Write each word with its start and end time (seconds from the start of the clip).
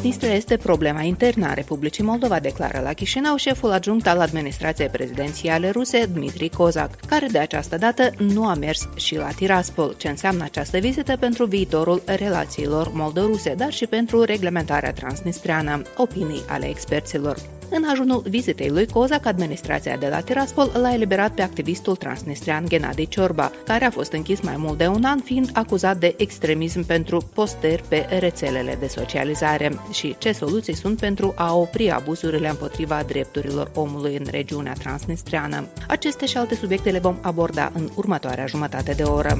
Transnistria 0.00 0.36
este 0.36 0.56
problema 0.56 1.02
internă 1.02 1.46
a 1.46 1.54
Republicii 1.54 2.04
Moldova, 2.04 2.40
declară 2.40 2.80
la 2.84 2.92
Chișinău 2.92 3.36
șeful 3.36 3.70
adjunct 3.70 4.06
al 4.06 4.20
administrației 4.20 4.88
prezidențiale 4.88 5.70
ruse, 5.70 6.06
Dmitri 6.06 6.48
Kozak, 6.48 6.90
care 7.06 7.26
de 7.26 7.38
această 7.38 7.76
dată 7.76 8.10
nu 8.18 8.46
a 8.46 8.54
mers 8.54 8.88
și 8.94 9.16
la 9.16 9.28
Tiraspol. 9.28 9.94
Ce 9.96 10.08
înseamnă 10.08 10.44
această 10.44 10.78
vizită 10.78 11.16
pentru 11.16 11.44
viitorul 11.44 12.02
relațiilor 12.04 12.92
moldoruse, 12.92 13.54
dar 13.54 13.72
și 13.72 13.86
pentru 13.86 14.22
reglementarea 14.22 14.92
transnistreană, 14.92 15.82
opinii 15.96 16.42
ale 16.48 16.68
experților. 16.68 17.59
În 17.72 17.84
ajunul 17.84 18.22
vizitei 18.28 18.68
lui 18.68 18.86
Cozac, 18.86 19.26
administrația 19.26 19.96
de 19.96 20.08
la 20.08 20.20
Tiraspol 20.20 20.70
l-a 20.74 20.92
eliberat 20.92 21.32
pe 21.34 21.42
activistul 21.42 21.96
transnistrian 21.96 22.64
Gennady 22.68 23.08
Ciorba, 23.08 23.50
care 23.64 23.84
a 23.84 23.90
fost 23.90 24.12
închis 24.12 24.40
mai 24.40 24.54
mult 24.56 24.78
de 24.78 24.86
un 24.86 25.04
an, 25.04 25.20
fiind 25.20 25.50
acuzat 25.52 25.96
de 25.96 26.14
extremism 26.18 26.86
pentru 26.86 27.30
posteri 27.34 27.82
pe 27.88 28.06
rețelele 28.18 28.76
de 28.80 28.86
socializare 28.86 29.78
și 29.92 30.14
ce 30.18 30.32
soluții 30.32 30.74
sunt 30.74 30.98
pentru 30.98 31.34
a 31.36 31.54
opri 31.54 31.90
abuzurile 31.90 32.48
împotriva 32.48 33.02
drepturilor 33.06 33.70
omului 33.74 34.16
în 34.16 34.26
regiunea 34.30 34.72
transnistriană. 34.72 35.66
Aceste 35.88 36.26
și 36.26 36.36
alte 36.36 36.54
subiecte 36.54 36.90
le 36.90 36.98
vom 36.98 37.16
aborda 37.20 37.72
în 37.74 37.90
următoarea 37.94 38.46
jumătate 38.46 38.92
de 38.92 39.02
oră. 39.02 39.38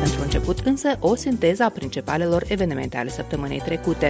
Pentru 0.00 0.22
început 0.22 0.58
însă, 0.58 0.96
o 1.00 1.14
sinteză 1.14 1.62
a 1.62 1.68
principalelor 1.68 2.44
evenimente 2.48 2.96
ale 2.96 3.08
săptămânii 3.08 3.62
trecute. 3.64 4.08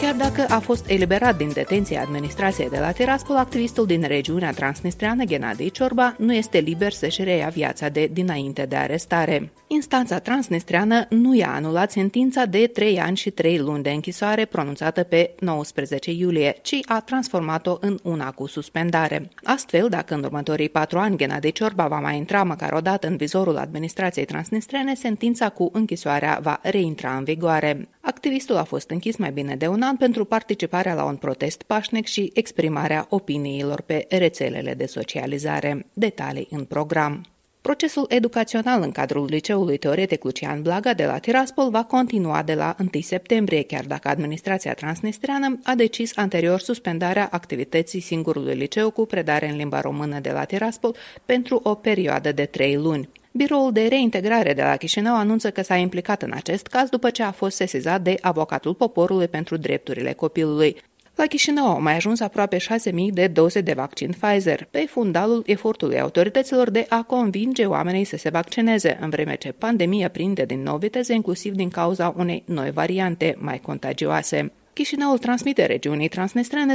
Chiar 0.00 0.14
dacă 0.14 0.44
a 0.48 0.58
fost 0.58 0.90
eliberat 0.90 1.36
din 1.36 1.50
detenție 1.52 1.98
administrației 1.98 2.68
de 2.68 2.78
la 2.78 2.90
Tiraspol, 2.90 3.36
activistul 3.36 3.86
din 3.86 4.02
regiunea 4.06 4.52
transnistreană, 4.52 5.24
Gennady 5.24 5.70
Ciorba, 5.70 6.14
nu 6.18 6.34
este 6.34 6.58
liber 6.58 6.92
să-și 6.92 7.22
reia 7.22 7.48
viața 7.48 7.88
de 7.88 8.08
dinainte 8.12 8.66
de 8.66 8.76
arestare. 8.76 9.52
Instanța 9.66 10.18
transnistreană 10.18 11.06
nu 11.08 11.34
i-a 11.34 11.54
anulat 11.54 11.90
sentința 11.90 12.44
de 12.44 12.66
3 12.66 13.00
ani 13.00 13.16
și 13.16 13.30
3 13.30 13.58
luni 13.58 13.82
de 13.82 13.90
închisoare 13.90 14.44
pronunțată 14.44 15.02
pe 15.02 15.34
19 15.40 16.10
iulie, 16.10 16.56
ci 16.62 16.78
a 16.86 17.00
transformat-o 17.00 17.76
în 17.80 17.98
una 18.02 18.30
cu 18.30 18.46
suspendare. 18.46 19.30
Astfel, 19.44 19.88
dacă 19.88 20.14
în 20.14 20.24
următorii 20.24 20.68
patru 20.68 20.98
ani 20.98 21.16
Gennady 21.16 21.52
Ciorba 21.52 21.86
va 21.86 22.00
mai 22.00 22.16
intra 22.16 22.42
măcar 22.42 22.72
o 22.72 22.80
dată 22.80 23.06
în 23.06 23.16
vizorul 23.16 23.56
administrației 23.56 24.24
transnistrene, 24.24 24.94
sentința 24.94 25.48
cu 25.48 25.70
închisoarea 25.72 26.38
va 26.42 26.58
reintra 26.62 27.16
în 27.16 27.24
vigoare. 27.24 27.88
Activistul 28.08 28.56
a 28.56 28.64
fost 28.64 28.90
închis 28.90 29.16
mai 29.16 29.30
bine 29.30 29.56
de 29.56 29.66
un 29.66 29.82
an 29.82 29.96
pentru 29.96 30.24
participarea 30.24 30.94
la 30.94 31.04
un 31.04 31.16
protest 31.16 31.62
pașnic 31.62 32.06
și 32.06 32.30
exprimarea 32.34 33.06
opiniilor 33.08 33.80
pe 33.80 34.06
rețelele 34.08 34.74
de 34.74 34.86
socializare. 34.86 35.86
Detalii 35.92 36.48
în 36.50 36.64
program. 36.64 37.24
Procesul 37.60 38.06
educațional 38.08 38.82
în 38.82 38.92
cadrul 38.92 39.24
liceului 39.24 39.76
teoretic 39.76 40.24
Lucian 40.24 40.62
Blaga 40.62 40.94
de 40.94 41.04
la 41.06 41.18
Tiraspol 41.18 41.70
va 41.70 41.84
continua 41.84 42.42
de 42.42 42.54
la 42.54 42.76
1 42.78 42.88
septembrie, 43.00 43.62
chiar 43.62 43.84
dacă 43.84 44.08
administrația 44.08 44.74
transnistreană 44.74 45.58
a 45.62 45.74
decis 45.74 46.16
anterior 46.16 46.60
suspendarea 46.60 47.28
activității 47.30 48.00
singurului 48.00 48.54
liceu 48.54 48.90
cu 48.90 49.06
predare 49.06 49.48
în 49.48 49.56
limba 49.56 49.80
română 49.80 50.18
de 50.20 50.30
la 50.30 50.44
Tiraspol 50.44 50.96
pentru 51.24 51.60
o 51.62 51.74
perioadă 51.74 52.32
de 52.32 52.44
trei 52.44 52.76
luni. 52.76 53.08
Biroul 53.38 53.72
de 53.72 53.86
reintegrare 53.86 54.52
de 54.52 54.62
la 54.62 54.76
Chișinău 54.76 55.16
anunță 55.16 55.50
că 55.50 55.62
s-a 55.62 55.76
implicat 55.76 56.22
în 56.22 56.32
acest 56.34 56.66
caz 56.66 56.88
după 56.88 57.10
ce 57.10 57.22
a 57.22 57.30
fost 57.30 57.56
sesizat 57.56 58.02
de 58.02 58.14
avocatul 58.20 58.74
poporului 58.74 59.28
pentru 59.28 59.56
drepturile 59.56 60.12
copilului. 60.12 60.76
La 61.14 61.26
Chișinău 61.26 61.66
au 61.66 61.80
mai 61.80 61.94
ajuns 61.94 62.20
aproape 62.20 62.56
6.000 62.56 62.64
de 63.12 63.26
doze 63.26 63.60
de 63.60 63.72
vaccin 63.72 64.14
Pfizer, 64.20 64.68
pe 64.70 64.84
fundalul 64.88 65.42
efortului 65.46 66.00
autorităților 66.00 66.70
de 66.70 66.86
a 66.88 67.02
convinge 67.02 67.64
oamenii 67.64 68.04
să 68.04 68.16
se 68.16 68.28
vaccineze, 68.28 68.98
în 69.00 69.08
vreme 69.08 69.36
ce 69.36 69.52
pandemia 69.52 70.08
prinde 70.08 70.44
din 70.44 70.62
nou 70.62 70.76
viteze, 70.76 71.14
inclusiv 71.14 71.54
din 71.54 71.68
cauza 71.68 72.14
unei 72.16 72.42
noi 72.46 72.70
variante 72.70 73.36
mai 73.38 73.58
contagioase. 73.58 74.52
Chișinăul 74.78 75.18
transmite 75.18 75.66
regiunii 75.66 76.08
transnistrene 76.08 76.74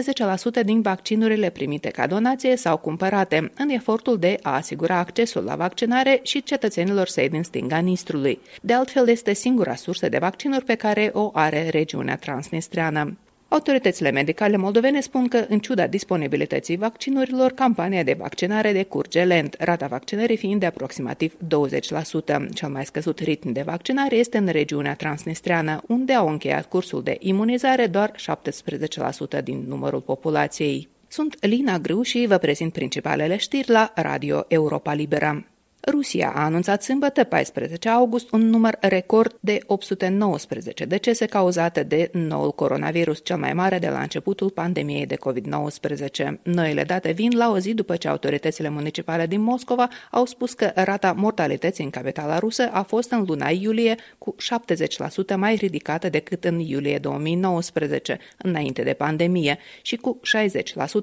10% 0.61 0.63
din 0.65 0.81
vaccinurile 0.81 1.49
primite 1.49 1.89
ca 1.89 2.07
donație 2.07 2.55
sau 2.55 2.77
cumpărate, 2.77 3.51
în 3.57 3.69
efortul 3.69 4.17
de 4.17 4.37
a 4.41 4.55
asigura 4.55 4.97
accesul 4.97 5.43
la 5.43 5.55
vaccinare 5.55 6.19
și 6.23 6.43
cetățenilor 6.43 7.07
săi 7.07 7.29
din 7.29 7.43
stânga 7.43 7.77
Nistrului. 7.77 8.39
De 8.61 8.73
altfel, 8.73 9.07
este 9.07 9.33
singura 9.33 9.75
sursă 9.75 10.09
de 10.09 10.17
vaccinuri 10.17 10.65
pe 10.65 10.75
care 10.75 11.09
o 11.13 11.29
are 11.33 11.69
regiunea 11.69 12.15
transnistreană. 12.15 13.17
Autoritățile 13.53 14.11
medicale 14.11 14.57
moldovene 14.57 15.01
spun 15.01 15.27
că, 15.27 15.45
în 15.49 15.59
ciuda 15.59 15.87
disponibilității 15.87 16.77
vaccinurilor, 16.77 17.51
campania 17.51 18.03
de 18.03 18.15
vaccinare 18.19 18.71
decurge 18.71 19.23
lent, 19.23 19.55
rata 19.59 19.87
vaccinării 19.87 20.37
fiind 20.37 20.59
de 20.59 20.65
aproximativ 20.65 21.33
20%. 21.33 22.53
Cel 22.53 22.69
mai 22.69 22.85
scăzut 22.85 23.19
ritm 23.19 23.51
de 23.51 23.61
vaccinare 23.61 24.15
este 24.15 24.37
în 24.37 24.47
regiunea 24.47 24.95
transnistreană, 24.95 25.83
unde 25.87 26.13
au 26.13 26.27
încheiat 26.29 26.65
cursul 26.65 27.03
de 27.03 27.17
imunizare 27.19 27.87
doar 27.87 28.11
17% 29.39 29.43
din 29.43 29.63
numărul 29.67 30.01
populației. 30.01 30.89
Sunt 31.07 31.45
Lina 31.45 31.77
Grâu 31.77 32.01
și 32.01 32.25
vă 32.27 32.37
prezint 32.37 32.73
principalele 32.73 33.37
știri 33.37 33.69
la 33.69 33.91
Radio 33.95 34.45
Europa 34.47 34.93
Libera. 34.93 35.43
Rusia 35.91 36.31
a 36.35 36.43
anunțat 36.43 36.83
sâmbătă 36.83 37.23
14 37.23 37.89
august 37.89 38.31
un 38.31 38.49
număr 38.49 38.77
record 38.79 39.35
de 39.39 39.59
819 39.65 40.85
decese 40.85 41.25
cauzate 41.25 41.83
de 41.83 42.09
noul 42.13 42.51
coronavirus, 42.51 43.23
cel 43.23 43.37
mai 43.37 43.53
mare 43.53 43.79
de 43.79 43.87
la 43.87 43.99
începutul 43.99 44.49
pandemiei 44.49 45.05
de 45.05 45.15
COVID-19. 45.15 46.33
Noile 46.43 46.83
date 46.83 47.11
vin 47.11 47.37
la 47.37 47.49
o 47.51 47.57
zi 47.59 47.73
după 47.73 47.95
ce 47.95 48.07
autoritățile 48.07 48.69
municipale 48.69 49.27
din 49.27 49.41
Moscova 49.41 49.87
au 50.11 50.25
spus 50.25 50.53
că 50.53 50.71
rata 50.75 51.13
mortalității 51.13 51.83
în 51.83 51.89
capitala 51.89 52.39
rusă 52.39 52.69
a 52.71 52.81
fost 52.81 53.11
în 53.11 53.23
luna 53.27 53.49
iulie 53.49 53.95
cu 54.17 54.35
70% 55.33 55.35
mai 55.35 55.55
ridicată 55.55 56.09
decât 56.09 56.43
în 56.43 56.59
iulie 56.59 56.97
2019, 56.97 58.19
înainte 58.37 58.83
de 58.83 58.93
pandemie, 58.93 59.57
și 59.81 59.95
cu 59.95 60.19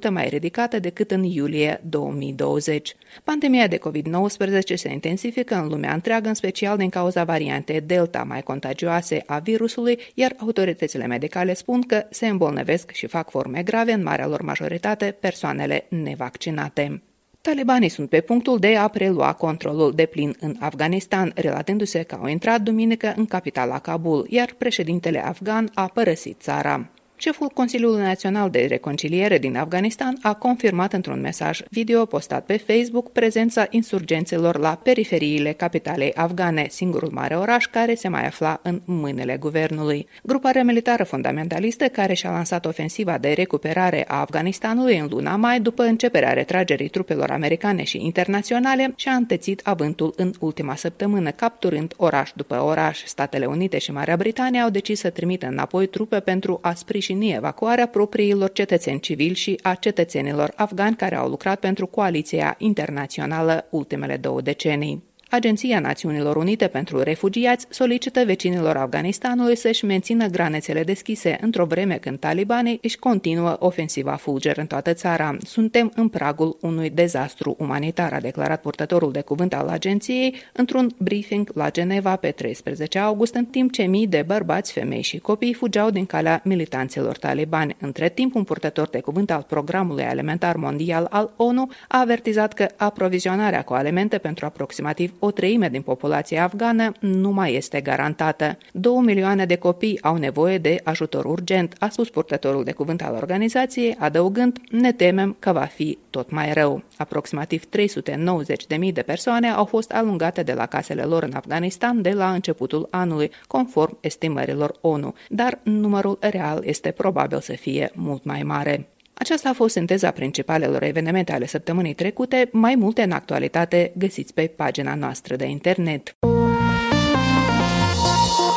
60% 0.06 0.10
mai 0.10 0.28
ridicată 0.28 0.78
decât 0.78 1.10
în 1.10 1.22
iulie 1.22 1.80
2020. 1.84 2.96
Pandemia 3.24 3.66
de 3.66 3.78
COVID-19 3.78 4.69
ce 4.70 4.76
se 4.76 4.92
intensifică 4.92 5.54
în 5.54 5.68
lumea 5.68 5.92
întreagă, 5.92 6.28
în 6.28 6.34
special 6.34 6.76
din 6.76 6.88
cauza 6.88 7.24
variantei 7.24 7.80
Delta 7.80 8.22
mai 8.22 8.42
contagioase 8.42 9.22
a 9.26 9.38
virusului, 9.38 9.98
iar 10.14 10.34
autoritățile 10.38 11.06
medicale 11.06 11.54
spun 11.54 11.80
că 11.80 12.06
se 12.10 12.26
îmbolnăvesc 12.26 12.90
și 12.90 13.06
fac 13.06 13.30
forme 13.30 13.62
grave 13.62 13.92
în 13.92 14.02
marea 14.02 14.26
lor 14.26 14.42
majoritate 14.42 15.16
persoanele 15.20 15.86
nevaccinate. 15.88 17.02
Talibanii 17.40 17.88
sunt 17.88 18.08
pe 18.08 18.20
punctul 18.20 18.58
de 18.58 18.76
a 18.76 18.88
prelua 18.88 19.32
controlul 19.32 19.92
de 19.92 20.06
plin 20.06 20.36
în 20.40 20.56
Afganistan, 20.58 21.32
relatându-se 21.34 22.02
că 22.02 22.18
au 22.20 22.26
intrat 22.26 22.60
duminică 22.60 23.14
în 23.16 23.26
capitala 23.26 23.78
Kabul, 23.78 24.26
iar 24.28 24.54
președintele 24.58 25.24
afgan 25.24 25.70
a 25.74 25.86
părăsit 25.94 26.40
țara. 26.40 26.90
Șeful 27.22 27.48
Consiliului 27.48 28.02
Național 28.02 28.50
de 28.50 28.66
Reconciliere 28.68 29.38
din 29.38 29.56
Afganistan 29.56 30.18
a 30.22 30.34
confirmat 30.34 30.92
într-un 30.92 31.20
mesaj 31.20 31.60
video 31.70 32.04
postat 32.04 32.44
pe 32.44 32.56
Facebook 32.56 33.12
prezența 33.12 33.66
insurgențelor 33.70 34.58
la 34.58 34.74
periferiile 34.82 35.52
capitalei 35.52 36.12
afgane, 36.14 36.66
singurul 36.70 37.10
mare 37.12 37.36
oraș 37.36 37.66
care 37.66 37.94
se 37.94 38.08
mai 38.08 38.26
afla 38.26 38.60
în 38.62 38.80
mâinile 38.84 39.36
guvernului. 39.36 40.08
Gruparea 40.22 40.64
militară 40.64 41.04
fundamentalistă 41.04 41.84
care 41.88 42.14
și-a 42.14 42.30
lansat 42.30 42.66
ofensiva 42.66 43.18
de 43.18 43.32
recuperare 43.32 44.04
a 44.08 44.20
Afganistanului 44.20 44.98
în 44.98 45.06
luna 45.10 45.36
mai 45.36 45.60
după 45.60 45.82
începerea 45.82 46.32
retragerii 46.32 46.88
trupelor 46.88 47.30
americane 47.30 47.82
și 47.82 48.04
internaționale 48.04 48.92
și-a 48.96 49.12
întețit 49.12 49.60
avântul 49.64 50.12
în 50.16 50.32
ultima 50.38 50.74
săptămână, 50.74 51.30
capturând 51.30 51.94
oraș 51.96 52.30
după 52.34 52.62
oraș. 52.62 53.04
Statele 53.04 53.46
Unite 53.46 53.78
și 53.78 53.92
Marea 53.92 54.16
Britanie 54.16 54.60
au 54.60 54.70
decis 54.70 55.00
să 55.00 55.10
trimită 55.10 55.46
înapoi 55.46 55.86
trupe 55.86 56.20
pentru 56.20 56.58
a 56.62 56.74
sprijini 56.74 57.08
sprijini 57.10 57.34
evacuarea 57.36 57.86
propriilor 57.86 58.52
cetățeni 58.52 59.00
civili 59.00 59.34
și 59.34 59.58
a 59.62 59.74
cetățenilor 59.74 60.52
afgani 60.56 60.96
care 60.96 61.16
au 61.16 61.28
lucrat 61.28 61.60
pentru 61.60 61.86
coaliția 61.86 62.54
internațională 62.58 63.66
ultimele 63.70 64.16
două 64.16 64.40
decenii. 64.40 65.09
Agenția 65.32 65.80
Națiunilor 65.80 66.36
Unite 66.36 66.66
pentru 66.66 67.02
Refugiați 67.02 67.66
solicită 67.68 68.22
vecinilor 68.24 68.76
Afganistanului 68.76 69.56
să-și 69.56 69.84
mențină 69.84 70.26
granițele 70.26 70.82
deschise 70.82 71.38
într-o 71.40 71.64
vreme 71.64 71.94
când 71.94 72.18
talibanii 72.18 72.78
își 72.82 72.98
continuă 72.98 73.56
ofensiva 73.58 74.12
fulger 74.12 74.58
în 74.58 74.66
toată 74.66 74.92
țara. 74.92 75.36
Suntem 75.44 75.92
în 75.94 76.08
pragul 76.08 76.56
unui 76.60 76.90
dezastru 76.90 77.56
umanitar, 77.58 78.12
a 78.12 78.20
declarat 78.20 78.60
purtătorul 78.60 79.12
de 79.12 79.20
cuvânt 79.20 79.54
al 79.54 79.68
agenției 79.68 80.34
într-un 80.52 80.94
briefing 80.98 81.50
la 81.54 81.70
Geneva 81.70 82.16
pe 82.16 82.30
13 82.30 82.98
august, 82.98 83.34
în 83.34 83.44
timp 83.44 83.72
ce 83.72 83.82
mii 83.82 84.06
de 84.06 84.24
bărbați, 84.26 84.72
femei 84.72 85.02
și 85.02 85.18
copii 85.18 85.54
fugeau 85.54 85.90
din 85.90 86.06
calea 86.06 86.40
militanților 86.44 87.18
talibani. 87.18 87.76
Între 87.80 88.08
timp, 88.08 88.34
un 88.34 88.44
purtător 88.44 88.88
de 88.88 89.00
cuvânt 89.00 89.30
al 89.30 89.44
Programului 89.48 90.04
Alimentar 90.04 90.56
Mondial 90.56 91.06
al 91.10 91.32
ONU 91.36 91.70
a 91.88 92.00
avertizat 92.00 92.52
că 92.52 92.66
aprovizionarea 92.76 93.62
cu 93.62 93.72
alimente 93.72 94.18
pentru 94.18 94.46
aproximativ 94.46 95.12
o 95.20 95.30
treime 95.30 95.68
din 95.68 95.82
populația 95.82 96.44
afgană 96.44 96.92
nu 97.00 97.30
mai 97.30 97.54
este 97.54 97.80
garantată. 97.80 98.58
Două 98.72 99.00
milioane 99.00 99.46
de 99.46 99.56
copii 99.56 100.02
au 100.02 100.16
nevoie 100.16 100.58
de 100.58 100.80
ajutor 100.84 101.24
urgent, 101.24 101.74
a 101.78 101.88
spus 101.88 102.10
purtătorul 102.10 102.64
de 102.64 102.72
cuvânt 102.72 103.02
al 103.02 103.14
organizației, 103.14 103.96
adăugând, 103.98 104.58
ne 104.70 104.92
temem 104.92 105.36
că 105.38 105.52
va 105.52 105.64
fi 105.64 105.98
tot 106.10 106.30
mai 106.30 106.52
rău. 106.52 106.82
Aproximativ 106.96 107.64
390.000 107.64 108.92
de 108.92 109.02
persoane 109.02 109.48
au 109.48 109.64
fost 109.64 109.92
alungate 109.92 110.42
de 110.42 110.52
la 110.52 110.66
casele 110.66 111.02
lor 111.02 111.22
în 111.22 111.32
Afganistan 111.34 112.02
de 112.02 112.10
la 112.10 112.32
începutul 112.32 112.86
anului, 112.90 113.30
conform 113.46 113.98
estimărilor 114.00 114.74
ONU, 114.80 115.14
dar 115.28 115.58
numărul 115.62 116.18
real 116.20 116.62
este 116.64 116.90
probabil 116.90 117.40
să 117.40 117.52
fie 117.52 117.90
mult 117.94 118.24
mai 118.24 118.42
mare. 118.42 118.88
Aceasta 119.20 119.48
a 119.48 119.52
fost 119.52 119.74
sinteza 119.74 120.10
principalelor 120.10 120.82
evenimente 120.82 121.32
ale 121.32 121.46
săptămânii 121.46 121.94
trecute, 121.94 122.48
mai 122.52 122.74
multe 122.74 123.02
în 123.02 123.12
actualitate 123.12 123.92
găsiți 123.96 124.34
pe 124.34 124.46
pagina 124.56 124.94
noastră 124.94 125.36
de 125.36 125.46
internet. 125.46 126.16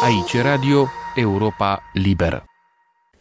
Aici 0.03 0.41
Radio 0.41 0.87
Europa 1.15 1.81
Liberă. 1.93 2.52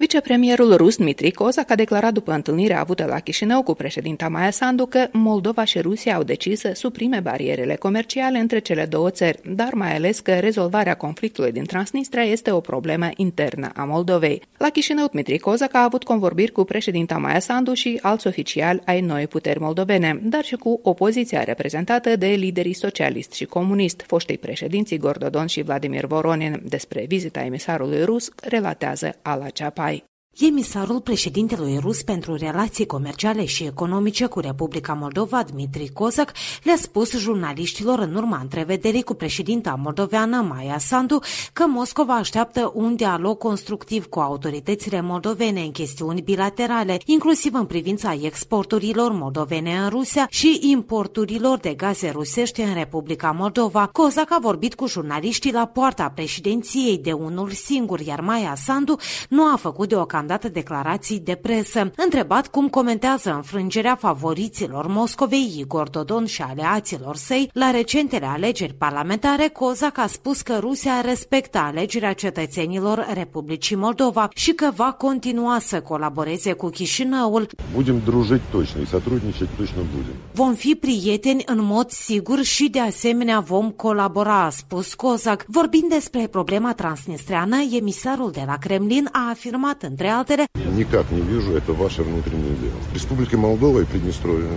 Vicepremierul 0.03 0.77
rus 0.77 0.97
Dmitri 0.97 1.31
Kozak 1.31 1.71
a 1.71 1.75
declarat 1.75 2.13
după 2.13 2.33
întâlnirea 2.33 2.81
avută 2.81 3.05
la 3.05 3.19
Chișinău 3.19 3.63
cu 3.63 3.75
președinta 3.75 4.29
Maia 4.29 4.51
Sandu 4.51 4.87
că 4.87 5.07
Moldova 5.13 5.65
și 5.65 5.79
Rusia 5.79 6.15
au 6.15 6.23
decis 6.23 6.61
să 6.61 6.71
suprime 6.75 7.21
barierele 7.21 7.75
comerciale 7.75 8.39
între 8.39 8.59
cele 8.59 8.85
două 8.85 9.11
țări, 9.11 9.41
dar 9.55 9.73
mai 9.73 9.95
ales 9.95 10.21
că 10.21 10.33
rezolvarea 10.33 10.95
conflictului 10.95 11.53
din 11.53 11.65
Transnistria 11.65 12.23
este 12.23 12.51
o 12.51 12.61
problemă 12.61 13.09
internă 13.17 13.71
a 13.75 13.85
Moldovei. 13.85 14.43
La 14.57 14.69
Chișinău, 14.69 15.07
Dmitri 15.07 15.39
Kozak 15.39 15.75
a 15.75 15.83
avut 15.83 16.05
convorbiri 16.05 16.53
cu 16.53 16.65
președinta 16.65 17.17
Maia 17.17 17.39
Sandu 17.39 17.73
și 17.73 17.99
alți 18.03 18.27
oficiali 18.27 18.83
ai 18.85 19.01
noi 19.01 19.27
puteri 19.27 19.61
moldovene, 19.61 20.21
dar 20.23 20.45
și 20.45 20.57
cu 20.57 20.81
opoziția 20.83 21.43
reprezentată 21.43 22.17
de 22.17 22.27
liderii 22.27 22.75
socialist 22.75 23.33
și 23.33 23.45
comunist, 23.45 24.05
foștii 24.07 24.39
președinții 24.39 24.99
Gordodon 24.99 25.47
și 25.47 25.63
Vladimir 25.63 26.07
Voronin. 26.07 26.61
Despre 26.65 27.05
vizita 27.09 27.45
emisarului 27.45 28.05
rus 28.05 28.29
relatează 28.43 29.15
Ala 29.23 29.49
Ceapai. 29.49 29.92
Emisarul 30.41 31.01
președintelui 31.01 31.79
rus 31.81 32.03
pentru 32.03 32.35
relații 32.35 32.87
comerciale 32.87 33.45
și 33.45 33.65
economice 33.65 34.27
cu 34.27 34.41
Republica 34.41 34.93
Moldova, 34.93 35.43
Dmitri 35.43 35.89
Kozak, 35.89 36.33
le-a 36.63 36.77
spus 36.77 37.19
jurnaliștilor 37.19 37.99
în 37.99 38.15
urma 38.15 38.39
întrevederii 38.43 39.03
cu 39.03 39.15
președinta 39.15 39.79
moldoveană 39.83 40.47
Maia 40.49 40.79
Sandu 40.79 41.19
că 41.53 41.65
Moscova 41.67 42.15
așteaptă 42.15 42.73
un 42.75 42.97
dialog 42.97 43.39
constructiv 43.39 44.07
cu 44.07 44.21
autoritățile 44.21 45.01
moldovene 45.01 45.61
în 45.61 45.71
chestiuni 45.71 46.21
bilaterale, 46.21 46.99
inclusiv 47.05 47.55
în 47.55 47.67
privința 47.67 48.17
exporturilor 48.23 49.13
moldovene 49.13 49.77
în 49.77 49.89
Rusia 49.89 50.27
și 50.31 50.59
importurilor 50.61 51.59
de 51.59 51.75
gaze 51.75 52.11
rusești 52.11 52.61
în 52.61 52.75
Republica 52.75 53.31
Moldova. 53.31 53.87
Kozak 53.87 54.31
a 54.31 54.39
vorbit 54.41 54.75
cu 54.75 54.87
jurnaliștii 54.87 55.53
la 55.53 55.67
poarta 55.67 56.13
președinției 56.15 56.99
de 56.99 57.13
unul 57.13 57.51
singur, 57.51 58.01
iar 58.01 58.21
Maia 58.21 58.55
Sandu 58.55 58.97
nu 59.29 59.43
a 59.43 59.57
făcut 59.57 59.89
deocamdată 59.89 60.21
deocamdată 60.22 60.50
declarații 60.50 61.20
de 61.20 61.36
presă. 61.36 61.92
Întrebat 61.96 62.48
cum 62.48 62.68
comentează 62.68 63.34
înfrângerea 63.34 63.96
favoriților 63.96 64.88
Moscovei, 64.88 65.56
Igor 65.58 65.90
Dodon 65.90 66.26
și 66.26 66.42
aleaților 66.42 67.16
săi, 67.16 67.50
la 67.54 67.72
recentele 67.72 68.26
alegeri 68.26 68.74
parlamentare, 68.74 69.48
Cozac 69.48 69.98
a 69.98 70.08
spus 70.08 70.42
că 70.42 70.58
Rusia 70.60 71.02
respectă 71.02 71.58
alegerea 71.58 72.14
cetățenilor 72.14 73.08
Republicii 73.14 73.76
Moldova 73.76 74.30
și 74.36 74.52
că 74.52 74.72
va 74.76 74.92
continua 74.92 75.60
să 75.60 75.82
colaboreze 75.82 76.52
cu 76.54 76.70
Chișinăul. 76.70 77.48
Будем 77.76 78.00
дружить 78.06 78.46
точно 78.52 78.80
и 78.82 78.86
сотрудничать 78.96 79.52
точно 79.58 79.82
будем. 79.94 80.16
Vom 80.32 80.54
fi 80.54 80.76
prieteni 80.76 81.44
în 81.46 81.60
mod 81.62 81.90
sigur 81.90 82.42
și 82.44 82.70
de 82.70 82.80
asemenea 82.80 83.40
vom 83.40 83.70
colabora, 83.70 84.44
a 84.44 84.50
spus 84.50 84.94
Cozac. 84.94 85.46
Vorbind 85.48 85.90
despre 85.90 86.28
problema 86.28 86.74
transnistreană, 86.74 87.58
emisarul 87.80 88.32
de 88.32 88.44
la 88.46 88.58
Kremlin 88.58 89.10
a 89.12 89.30
afirmat 89.30 89.84
între 89.84 90.08
altele. 90.18 90.46
Никак 90.76 91.12
не 91.12 91.22
вижу, 91.22 91.52
это 91.60 91.74
ваше 91.74 92.02
внутреннее 92.04 92.56
дело. 92.64 92.80
Республика 92.94 93.38
Молдова 93.38 93.80
и 93.80 93.86
Приднестровье 93.86 94.50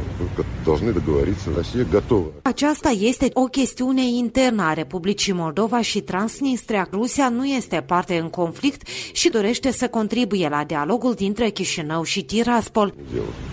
должны 0.64 0.92
договориться. 0.92 1.50
Россия 1.56 1.84
готова. 1.84 2.28
Aceasta 2.42 2.90
este 2.90 3.30
o 3.32 3.44
chestiune 3.44 4.02
internă 4.02 4.62
a 4.62 4.72
Republicii 4.72 5.32
Moldova 5.32 5.80
și 5.80 6.00
Transnistria. 6.00 6.88
Rusia 6.92 7.28
nu 7.28 7.44
este 7.46 7.84
parte 7.86 8.18
în 8.18 8.28
conflict 8.28 8.86
și 9.12 9.28
dorește 9.28 9.70
să 9.70 9.88
contribuie 9.88 10.48
la 10.48 10.64
dialogul 10.64 11.14
dintre 11.14 11.48
Chișinău 11.50 12.02
și 12.02 12.22
Tiraspol. 12.24 12.94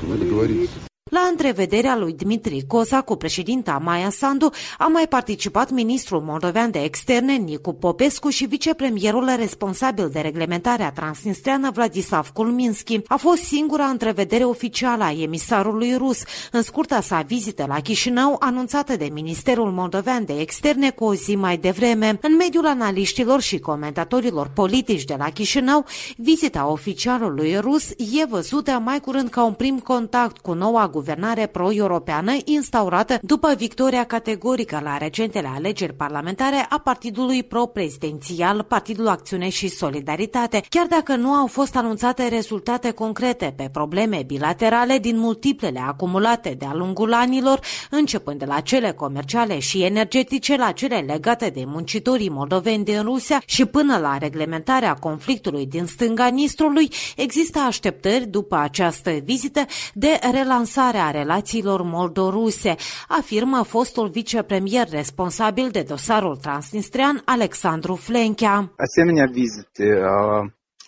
Вы 0.08 0.16
договоритесь. 0.18 0.88
La 1.13 1.29
întrevederea 1.31 1.97
lui 1.97 2.13
Dmitri 2.13 2.65
Cosa 2.67 3.03
cu 3.03 3.17
președinta 3.17 3.81
Maia 3.85 4.11
Sandu 4.11 4.51
a 4.79 4.87
mai 4.87 5.07
participat 5.09 5.71
ministrul 5.71 6.21
moldovean 6.21 6.71
de 6.71 6.83
externe 6.83 7.33
Nicu 7.33 7.73
Popescu 7.73 8.29
și 8.29 8.45
vicepremierul 8.45 9.33
responsabil 9.37 10.09
de 10.13 10.21
reglementarea 10.21 10.93
transnistreană 10.93 11.71
Vladislav 11.71 12.29
Kulminski. 12.29 13.01
A 13.07 13.17
fost 13.17 13.43
singura 13.43 13.85
întrevedere 13.85 14.45
oficială 14.45 15.05
a 15.05 15.13
emisarului 15.13 15.97
rus 15.97 16.23
în 16.53 16.63
scurta 16.63 17.01
sa 17.01 17.25
vizită 17.27 17.65
la 17.69 17.81
Chișinău 17.81 18.37
anunțată 18.39 18.97
de 18.97 19.09
Ministerul 19.13 19.71
Moldovean 19.71 20.25
de 20.25 20.41
Externe 20.41 20.91
cu 20.91 21.05
o 21.05 21.15
zi 21.15 21.37
mai 21.37 21.57
devreme. 21.57 22.19
În 22.23 22.37
mediul 22.37 22.67
analiștilor 22.67 23.41
și 23.41 23.59
comentatorilor 23.59 24.51
politici 24.55 25.05
de 25.05 25.15
la 25.19 25.31
Chișinău, 25.31 25.85
vizita 26.17 26.71
oficialului 26.71 27.57
rus 27.61 27.91
e 27.91 28.27
văzută 28.29 28.81
mai 28.85 29.01
curând 29.01 29.29
ca 29.29 29.45
un 29.45 29.53
prim 29.53 29.79
contact 29.79 30.39
cu 30.39 30.53
noua 30.53 30.81
guvernare 30.81 31.01
guvernare 31.03 31.47
pro-europeană 31.47 32.33
instaurată 32.45 33.19
după 33.23 33.55
victoria 33.57 34.05
categorică 34.05 34.81
la 34.83 34.97
recentele 34.97 35.51
alegeri 35.55 35.95
parlamentare 35.95 36.67
a 36.69 36.79
partidului 36.79 37.43
pro-prezidențial, 37.43 38.63
Partidul 38.63 39.09
Acțiune 39.09 39.49
și 39.49 39.69
Solidaritate, 39.69 40.63
chiar 40.69 40.87
dacă 40.87 41.17
nu 41.17 41.29
au 41.29 41.47
fost 41.47 41.77
anunțate 41.77 42.29
rezultate 42.29 42.91
concrete 42.91 43.55
pe 43.57 43.69
probleme 43.73 44.23
bilaterale 44.27 44.99
din 44.99 45.19
multiplele 45.19 45.81
acumulate 45.87 46.55
de-a 46.59 46.73
lungul 46.75 47.13
anilor, 47.13 47.61
începând 47.91 48.39
de 48.39 48.45
la 48.45 48.61
cele 48.61 48.93
comerciale 48.93 49.59
și 49.59 49.83
energetice 49.83 50.57
la 50.57 50.71
cele 50.71 51.05
legate 51.07 51.49
de 51.49 51.65
muncitorii 51.67 52.29
moldoveni 52.29 52.85
din 52.85 53.03
Rusia 53.03 53.43
și 53.47 53.65
până 53.65 53.99
la 53.99 54.19
reglementarea 54.19 54.95
conflictului 54.95 55.67
din 55.67 55.87
stânga 55.87 56.27
Nistrului, 56.27 56.89
există 57.17 57.59
așteptări 57.59 58.27
după 58.27 58.57
această 58.57 59.11
vizită 59.11 59.65
de 59.95 60.19
relansare 60.33 60.92
a 60.99 61.11
relațiilor 61.11 61.83
moldoruse, 61.83 62.75
afirmă 63.09 63.63
fostul 63.63 64.09
vicepremier 64.09 64.89
responsabil 64.91 65.69
de 65.71 65.85
dosarul 65.89 66.37
transnistrian 66.37 67.23
Alexandru 67.25 67.95
Flenchea. 67.95 68.73
Asemenea 68.77 69.27
vizite 69.33 70.01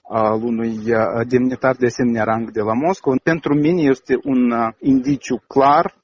al 0.09 0.43
unui 0.43 0.79
demnitar 1.29 1.75
de 1.77 1.87
asemenea 1.87 2.25
rang 2.25 2.51
de 2.51 2.61
la 2.61 2.73
Moscova, 2.73 3.17
pentru 3.23 3.55
mine 3.55 3.83
este 3.83 4.19
un 4.25 4.53
indiciu 4.79 5.43
clar 5.47 5.95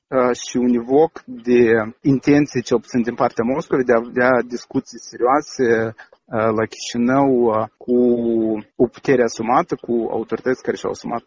și 0.48 0.56
univoc 0.56 1.22
de 1.24 1.60
intenții, 2.00 2.62
cel 2.62 2.80
puțin 2.80 3.02
din 3.02 3.14
partea 3.14 3.44
Moscovei, 3.44 3.84
de 3.84 3.92
a 3.92 4.02
avea 4.06 4.42
discuții 4.46 4.98
serioase 4.98 5.94
la 6.30 6.64
Chișinău 6.64 7.30
cu 7.76 7.94
o 8.76 8.86
putere 8.86 9.22
asumată, 9.22 9.74
cu 9.80 10.08
autorități 10.10 10.62
care 10.62 10.76
și-au 10.76 10.90
asumat 10.92 11.24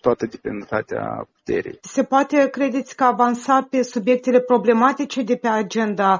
toată 0.00 0.26
dependentatea 0.26 1.28
puterii. 1.36 1.78
Se 1.82 2.02
poate, 2.02 2.48
credeți, 2.50 2.96
că 2.96 3.04
avansa 3.04 3.66
pe 3.70 3.82
subiectele 3.82 4.40
problematice 4.40 5.22
de 5.22 5.36
pe 5.36 5.48
agenda 5.48 6.18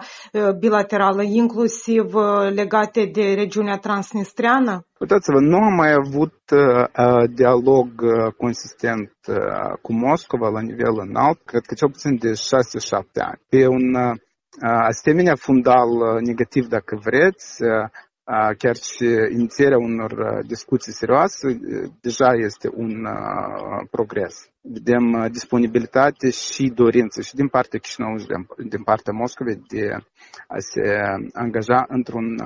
bilaterală, 0.58 1.22
inclusiv 1.22 2.14
legate 2.54 3.10
de 3.12 3.34
regiunea 3.34 3.76
transnistreană? 3.76 4.84
Uitați-vă, 5.00 5.40
nu 5.40 5.56
am 5.56 5.74
mai 5.74 5.92
avut 5.92 6.38
uh, 6.52 7.30
dialog 7.34 7.88
uh, 8.02 8.32
consistent 8.36 9.12
uh, 9.28 9.78
cu 9.82 9.92
Moscova 9.92 10.48
la 10.48 10.60
nivel 10.60 10.94
înalt, 11.08 11.40
cred 11.44 11.62
că 11.62 11.74
cel 11.74 11.90
puțin 11.90 12.16
de 12.16 12.30
6-7 12.30 12.34
ani. 13.14 13.40
Pe 13.48 13.66
un 13.66 13.94
uh, 13.94 14.16
asemenea 14.60 15.34
fundal 15.34 15.88
negativ, 16.20 16.66
dacă 16.66 17.00
vreți, 17.04 17.62
chiar 18.58 18.76
și 18.76 19.04
inițierea 19.32 19.78
unor 19.78 20.42
discuții 20.46 20.92
serioase 20.92 21.60
deja 22.00 22.32
este 22.34 22.70
un 22.74 23.06
progres. 23.90 24.50
Vedem 24.60 25.28
disponibilitate 25.30 26.30
și 26.30 26.72
dorință 26.74 27.20
și 27.20 27.34
din 27.34 27.48
partea 27.48 27.78
Chișinău 27.78 28.16
și 28.18 28.26
din 28.68 28.82
partea 28.82 29.12
Moscovei 29.12 29.62
de 29.68 29.96
a 30.46 30.58
se 30.58 31.00
angaja 31.32 31.84
într-un 31.88 32.36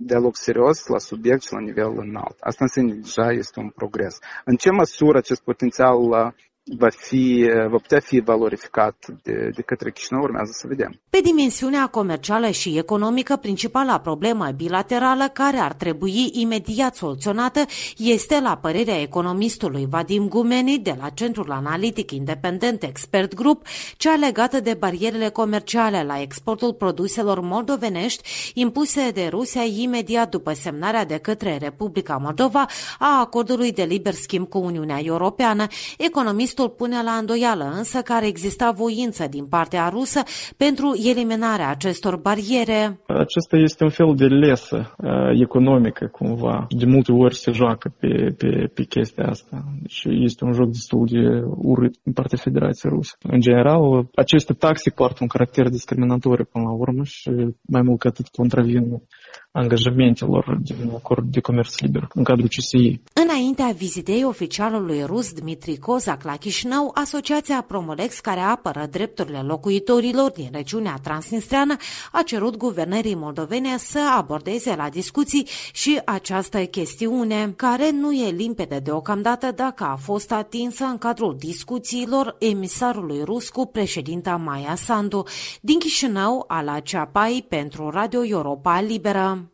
dialog 0.00 0.36
serios 0.36 0.86
la 0.86 0.98
subiect 0.98 1.42
și 1.42 1.52
la 1.52 1.60
nivel 1.60 1.92
înalt. 1.98 2.36
Asta 2.40 2.64
înseamnă 2.64 2.92
deja 2.94 3.30
este 3.32 3.60
un 3.60 3.68
progres. 3.68 4.18
În 4.44 4.56
ce 4.56 4.70
măsură 4.70 5.18
acest 5.18 5.42
potențial 5.42 6.34
va, 6.76 6.88
fi, 6.88 7.50
va 7.68 7.76
putea 7.76 8.00
fi 8.00 8.20
valorificat 8.20 9.06
de, 9.22 9.50
de 9.54 9.62
către 9.62 9.90
Chișinău, 9.90 10.22
urmează 10.22 10.50
să 10.54 10.66
vedem. 10.66 11.00
Pe 11.10 11.20
dimensiunea 11.20 11.86
comercială 11.86 12.50
și 12.50 12.78
economică, 12.78 13.36
principala 13.36 14.00
problemă 14.00 14.50
bilaterală 14.56 15.30
care 15.32 15.56
ar 15.56 15.72
trebui 15.72 16.30
imediat 16.32 16.94
soluționată 16.94 17.64
este, 17.96 18.40
la 18.40 18.56
părerea 18.56 19.00
economistului 19.00 19.86
Vadim 19.90 20.28
Gumeni 20.28 20.78
de 20.78 20.96
la 21.00 21.08
Centrul 21.08 21.50
Analitic 21.50 22.10
Independent 22.10 22.82
Expert 22.82 23.34
Group, 23.34 23.66
cea 23.96 24.14
legată 24.14 24.60
de 24.60 24.74
barierele 24.74 25.28
comerciale 25.28 26.02
la 26.02 26.20
exportul 26.20 26.72
produselor 26.72 27.40
moldovenești 27.40 28.52
impuse 28.54 29.10
de 29.10 29.26
Rusia 29.30 29.62
imediat 29.62 30.30
după 30.30 30.52
semnarea 30.52 31.04
de 31.04 31.16
către 31.16 31.58
Republica 31.60 32.16
Moldova 32.16 32.66
a 32.98 33.20
acordului 33.20 33.72
de 33.72 33.82
liber 33.82 34.12
schimb 34.12 34.48
cu 34.48 34.58
Uniunea 34.58 35.00
Europeană. 35.02 35.66
Economistul 35.98 36.57
Textul 36.58 36.86
pune 36.86 37.02
la 37.02 37.10
îndoială 37.10 37.64
însă 37.64 37.98
că 38.02 38.12
ar 38.12 38.22
exista 38.22 38.70
voință 38.70 39.26
din 39.30 39.46
partea 39.46 39.88
rusă 39.88 40.22
pentru 40.56 40.86
eliminarea 41.10 41.68
acestor 41.70 42.16
bariere. 42.16 43.00
Acesta 43.06 43.56
este 43.56 43.84
un 43.84 43.90
fel 43.90 44.14
de 44.16 44.26
lesă 44.26 44.94
uh, 44.98 45.40
economică 45.40 46.06
cumva. 46.06 46.66
De 46.68 46.84
multe 46.84 47.12
ori 47.12 47.34
se 47.34 47.50
joacă 47.50 47.94
pe, 48.00 48.34
pe, 48.38 48.70
pe 48.74 48.82
chestia 48.82 49.28
asta. 49.28 49.64
Deci 49.80 50.04
este 50.04 50.44
un 50.44 50.52
joc 50.52 50.66
destul 50.66 51.06
de 51.10 51.42
urât 51.70 51.94
în 52.04 52.12
partea 52.12 52.38
Federației 52.42 52.92
Rusă. 52.94 53.16
În 53.22 53.40
general, 53.40 54.08
aceste 54.14 54.52
taxe 54.52 54.90
poartă 54.90 55.18
un 55.20 55.28
caracter 55.28 55.68
discriminatoriu 55.68 56.48
până 56.52 56.64
la 56.64 56.72
urmă 56.72 57.02
și 57.04 57.30
mai 57.62 57.82
mult 57.82 57.98
ca 57.98 58.08
atât 58.08 58.26
contravin 58.28 59.02
angajamentelor 59.50 60.58
din 60.62 60.90
acord 60.94 61.26
de 61.30 61.40
comerț 61.40 61.78
liber 61.78 62.08
în 62.14 62.24
cadrul 62.24 62.48
CSI. 62.48 63.00
Înaintea 63.12 63.72
vizitei 63.76 64.24
oficialului 64.24 65.02
rus 65.04 65.32
Dmitri 65.32 65.76
Kozak 65.76 66.22
la 66.22 66.36
Chișinău, 66.36 66.90
Asociația 66.94 67.64
Promolex, 67.68 68.18
care 68.20 68.40
apără 68.40 68.86
drepturile 68.90 69.40
locuitorilor 69.40 70.30
din 70.30 70.48
regiunea 70.52 70.98
transnistreană, 71.02 71.76
a 72.12 72.22
cerut 72.22 72.56
guvernării 72.56 73.14
moldovene 73.14 73.76
să 73.76 73.98
abordeze 74.16 74.74
la 74.76 74.88
discuții 74.88 75.46
și 75.72 76.00
această 76.04 76.58
chestiune, 76.58 77.52
care 77.56 77.90
nu 77.90 78.12
e 78.12 78.30
limpede 78.30 78.78
deocamdată 78.78 79.52
dacă 79.56 79.84
a 79.84 79.96
fost 79.96 80.32
atinsă 80.32 80.84
în 80.84 80.98
cadrul 80.98 81.36
discuțiilor 81.38 82.36
emisarului 82.38 83.22
rus 83.24 83.48
cu 83.48 83.66
președinta 83.66 84.36
Maia 84.36 84.74
Sandu. 84.74 85.24
Din 85.60 85.78
Chișinău, 85.78 86.44
Ala 86.48 86.80
Ceapai 86.80 87.46
pentru 87.48 87.90
Radio 87.90 88.24
Europa 88.24 88.80
Liberă. 88.80 89.47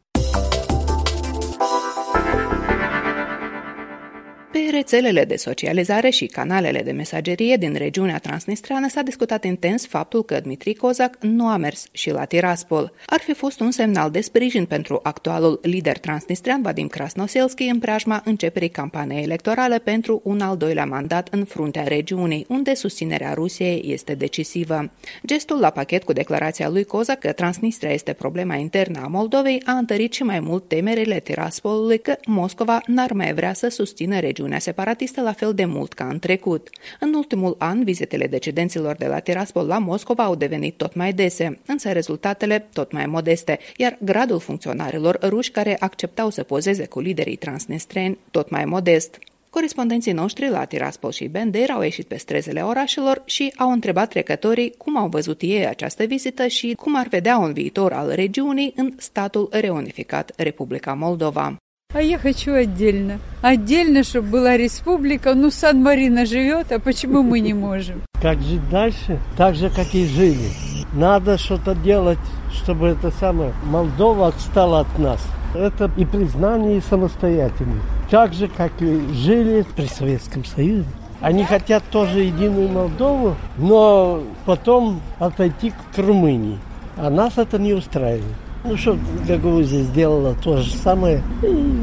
Pe 4.55 4.71
rețelele 4.71 5.25
de 5.25 5.37
socializare 5.37 6.11
și 6.11 6.27
canalele 6.27 6.83
de 6.83 6.93
mesagerie 6.93 7.57
din 7.57 7.75
regiunea 7.75 8.19
transnistreană 8.19 8.89
s-a 8.89 9.03
discutat 9.03 9.45
intens 9.45 9.87
faptul 9.87 10.25
că 10.25 10.41
Dmitri 10.41 10.75
Kozak 10.75 11.17
nu 11.21 11.47
a 11.47 11.57
mers 11.57 11.87
și 11.93 12.11
la 12.11 12.25
Tiraspol. 12.25 12.93
Ar 13.07 13.21
fi 13.21 13.33
fost 13.33 13.61
un 13.61 13.71
semnal 13.71 14.11
de 14.11 14.21
sprijin 14.21 14.65
pentru 14.65 15.01
actualul 15.03 15.59
lider 15.63 15.99
transnistrean 15.99 16.63
Vadim 16.63 16.87
Krasnoselski 16.87 17.65
în 17.65 17.79
preajma 17.79 18.23
începerii 18.25 18.69
campaniei 18.69 19.23
electorale 19.23 19.79
pentru 19.79 20.21
un 20.25 20.41
al 20.41 20.57
doilea 20.57 20.85
mandat 20.85 21.29
în 21.31 21.45
fruntea 21.45 21.85
regiunii, 21.85 22.47
unde 22.49 22.75
susținerea 22.75 23.33
Rusiei 23.33 23.83
este 23.87 24.15
decisivă. 24.15 24.91
Gestul 25.27 25.61
la 25.61 25.71
pachet 25.71 26.05
cu 26.05 26.13
declarația 26.13 26.69
lui 26.69 26.85
Kozak 26.85 27.19
că 27.19 27.33
Transnistria 27.33 27.93
este 27.93 28.13
problema 28.13 28.55
internă 28.55 29.01
a 29.05 29.07
Moldovei 29.07 29.63
a 29.65 29.73
întărit 29.73 30.13
și 30.13 30.23
mai 30.23 30.41
mult 30.41 30.69
temerile 30.69 31.21
Tiraspolului 31.21 31.99
că 31.99 32.17
Moscova 32.27 32.81
n-ar 32.87 33.13
mai 33.13 33.35
vrea 33.35 33.53
să 33.53 33.69
susțină 33.69 34.19
regiunea 34.19 34.43
regiunea 34.45 34.73
separatistă 34.73 35.21
la 35.21 35.33
fel 35.33 35.55
de 35.55 35.65
mult 35.65 35.93
ca 35.93 36.09
în 36.09 36.19
trecut. 36.19 36.69
În 37.01 37.15
ultimul 37.15 37.55
an, 37.59 37.85
vizitele 37.85 38.27
decidenților 38.27 38.97
de 38.97 39.07
la 39.07 39.19
Tiraspol 39.19 39.67
la 39.67 39.79
Moscova 39.79 40.25
au 40.25 40.35
devenit 40.35 40.77
tot 40.77 40.95
mai 40.95 41.13
dese, 41.13 41.59
însă 41.67 41.93
rezultatele 41.93 42.69
tot 42.73 42.93
mai 42.93 43.07
modeste, 43.07 43.59
iar 43.77 43.97
gradul 44.01 44.39
funcționarilor 44.39 45.19
ruși 45.23 45.51
care 45.51 45.77
acceptau 45.81 46.31
să 46.31 46.43
pozeze 46.43 46.87
cu 46.87 47.01
liderii 47.01 47.37
transnistreni 47.37 48.19
tot 48.31 48.51
mai 48.51 48.65
modest. 48.65 49.19
Corespondenții 49.51 50.13
noștri 50.13 50.49
la 50.49 50.65
Tiraspol 50.65 51.11
și 51.11 51.27
Bender 51.29 51.71
au 51.71 51.83
ieșit 51.83 52.07
pe 52.07 52.17
strezele 52.17 52.61
orașelor 52.61 53.23
și 53.25 53.53
au 53.57 53.71
întrebat 53.71 54.09
trecătorii 54.09 54.75
cum 54.79 54.97
au 54.97 55.09
văzut 55.09 55.41
ei 55.43 55.67
această 55.67 56.05
vizită 56.05 56.47
și 56.47 56.75
cum 56.77 56.97
ar 56.97 57.07
vedea 57.09 57.39
un 57.39 57.53
viitor 57.53 57.93
al 57.93 58.11
regiunii 58.15 58.73
în 58.77 58.93
statul 58.97 59.49
reunificat 59.53 60.33
Republica 60.37 60.93
Moldova. 60.95 61.57
А 61.95 62.03
я 62.03 62.19
хочу 62.19 62.53
отдельно. 62.53 63.21
Отдельно, 63.41 64.03
чтобы 64.03 64.29
была 64.29 64.57
республика. 64.57 65.33
Ну, 65.35 65.53
Сан-Марино 65.53 66.27
живет, 66.27 66.73
а 66.73 66.81
почему 66.81 67.23
мы 67.23 67.39
не 67.39 67.55
можем? 67.55 68.03
Как 68.21 68.41
жить 68.41 68.69
дальше? 68.69 69.21
Так 69.37 69.55
же, 69.55 69.71
как 69.71 69.95
и 69.95 70.05
жили. 70.05 70.51
Надо 70.93 71.39
что-то 71.39 71.77
делать, 71.77 72.19
чтобы 72.53 72.89
это 72.89 73.13
самое 73.13 73.53
Молдова 73.65 74.29
отстала 74.29 74.81
от 74.81 74.99
нас. 74.99 75.21
Это 75.55 75.89
и 75.97 76.05
признание, 76.05 76.79
и 76.79 76.81
самостоятельность. 76.81 77.85
Так 78.11 78.33
же, 78.33 78.49
как 78.49 78.73
и 78.81 79.13
жили 79.13 79.65
при 79.77 79.87
Советском 79.87 80.45
Союзе. 80.45 80.89
Они 81.21 81.45
хотят 81.45 81.85
тоже 81.93 82.21
единую 82.23 82.69
Молдову, 82.71 83.37
но 83.57 84.21
потом 84.47 85.01
отойти 85.21 85.73
к 85.95 85.99
Румынии. 85.99 86.59
А 86.97 87.09
нас 87.09 87.39
это 87.39 87.59
не 87.59 87.73
устраивает. 87.73 88.25
Ну 88.67 88.79
что 88.79 88.97
Гагаузия 89.29 89.83
сделала 89.83 90.35
то 90.43 90.57
же 90.57 90.75
самое. 90.75 91.23
И 91.43 91.83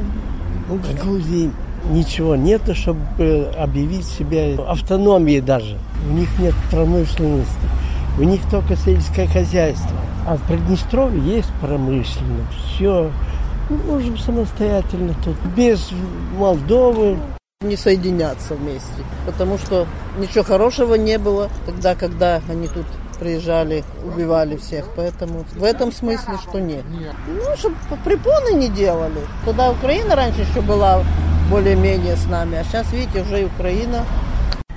у 0.68 0.76
Гагаузии 0.78 1.52
ничего 1.92 2.36
нет, 2.36 2.62
чтобы 2.76 3.54
объявить 3.56 4.06
себя 4.06 4.60
автономией 4.68 5.42
даже. 5.42 5.78
У 6.10 6.14
них 6.14 6.28
нет 6.40 6.56
промышленности. 6.72 7.52
У 8.18 8.24
них 8.24 8.42
только 8.50 8.76
сельское 8.76 9.28
хозяйство. 9.28 9.96
А 10.26 10.38
в 10.38 10.42
Приднестровье 10.48 11.22
есть 11.24 11.50
промышленность. 11.62 12.52
Все. 12.74 13.12
Мы 13.70 13.78
можем 13.78 14.18
самостоятельно 14.18 15.14
тут. 15.24 15.36
Без 15.56 15.92
Молдовы. 16.36 17.18
Не 17.62 17.78
соединяться 17.78 18.56
вместе. 18.56 19.04
Потому 19.28 19.60
что 19.60 19.86
ничего 20.18 20.44
хорошего 20.44 20.96
не 20.96 21.20
было 21.20 21.48
тогда, 21.68 21.94
когда 21.94 22.42
они 22.50 22.68
тут 22.68 22.88
приезжали, 23.22 23.84
убивали 24.04 24.58
всех. 24.58 24.86
Поэтому 24.96 25.46
в 25.56 25.64
этом 25.64 25.92
смысле, 25.92 26.34
что 26.42 26.60
нет. 26.60 26.84
Ну, 27.28 27.56
чтобы 27.56 27.76
препоны 28.04 28.56
не 28.56 28.68
делали. 28.68 29.22
Тогда 29.46 29.72
Украина 29.72 30.16
раньше 30.16 30.42
еще 30.42 30.62
была 30.62 31.04
более-менее 31.52 32.16
с 32.16 32.26
нами, 32.26 32.58
а 32.58 32.64
сейчас, 32.64 32.92
видите, 32.92 33.22
уже 33.22 33.42
и 33.42 33.46
Украина. 33.46 34.06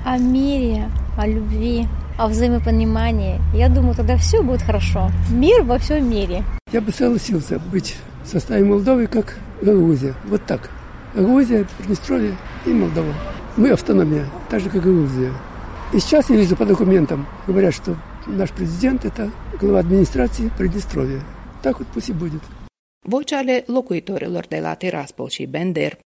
О 0.05 0.19
мире, 0.19 0.91
о 1.17 1.27
любви, 1.27 1.89
о 2.19 2.29
взаимопонимании. 2.29 3.41
Я 3.55 3.71
думаю, 3.71 3.95
тогда 3.95 4.19
все 4.19 4.43
будет 4.43 4.61
хорошо. 4.61 5.11
Мир 5.31 5.63
во 5.63 5.79
всем 5.79 6.11
мире. 6.11 6.45
Я 6.71 6.83
бы 6.83 6.93
согласился 6.93 7.59
быть 7.59 7.97
в 8.25 8.29
составе 8.29 8.63
Молдовы 8.63 9.07
как 9.07 9.39
Гагаузия. 9.63 10.15
Вот 10.25 10.45
так. 10.45 10.69
Гагаузия, 11.15 11.67
Приднестровье 11.79 12.37
и 12.67 12.71
Молдова. 12.71 13.15
Мы 13.57 13.71
автономия, 13.71 14.27
так 14.51 14.61
же, 14.61 14.69
как 14.69 14.83
Гагаузия. 14.83 15.33
И 15.95 15.99
сейчас 15.99 16.29
я 16.29 16.37
вижу 16.37 16.57
по 16.57 16.67
документам, 16.67 17.27
говорят, 17.47 17.73
что 17.73 17.95
Наш 18.28 18.52
президент – 18.52 19.06
это 19.06 19.32
глава 19.60 19.80
администрации 19.80 20.52
Приднестровья. 20.58 21.22
Так 21.62 21.80
вот 21.80 21.88
пусть 21.94 22.10
и 22.10 22.14
будет. 22.14 22.42
Voci 23.06 23.34
ale 23.34 23.64
locuitorilor 23.68 24.48
de 24.48 24.60
la 24.60 24.74
Tiraspol 24.74 25.30
și 25.30 25.46
Bender. 25.46 26.00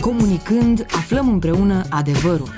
Comunicând, 0.00 0.86
aflăm 0.90 1.28
împreună 1.28 1.82
adevărul. 1.90 2.48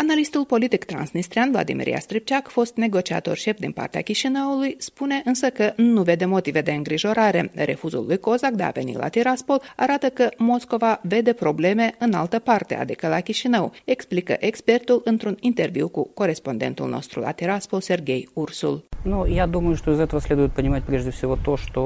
Analistul 0.00 0.44
politic 0.44 0.84
transnistrian 0.84 1.50
Vladimir 1.50 1.86
Iastripceac, 1.86 2.48
fost 2.48 2.76
negociator 2.76 3.36
șef 3.36 3.58
din 3.58 3.72
partea 3.72 4.00
Chișinăului, 4.00 4.74
spune 4.78 5.22
însă 5.24 5.48
că 5.48 5.72
nu 5.76 6.02
vede 6.02 6.24
motive 6.24 6.60
de 6.60 6.72
îngrijorare. 6.72 7.50
Refuzul 7.54 8.04
lui 8.06 8.18
Cozac 8.18 8.50
de 8.50 8.62
a 8.62 8.70
veni 8.70 8.94
la 8.94 9.08
Tiraspol 9.08 9.62
arată 9.76 10.08
că 10.08 10.28
Moscova 10.36 11.00
vede 11.02 11.32
probleme 11.32 11.94
în 11.98 12.12
altă 12.12 12.38
parte, 12.38 12.74
adică 12.74 13.08
la 13.08 13.20
Chișinău, 13.20 13.72
explică 13.84 14.36
expertul 14.38 15.00
într-un 15.04 15.36
interviu 15.40 15.88
cu 15.88 16.10
corespondentul 16.14 16.88
nostru 16.88 17.20
la 17.20 17.30
Tiraspol, 17.30 17.80
Sergei 17.80 18.28
Ursul. 18.32 18.86
Ну, 19.04 19.26
я 19.26 19.46
думаю, 19.46 19.76
что 19.76 19.92
из 19.92 20.00
этого 20.00 20.20
следует 20.20 20.52
понимать 20.52 20.84
прежде 20.84 21.10
всего 21.10 21.36
то, 21.36 21.56
что, 21.56 21.82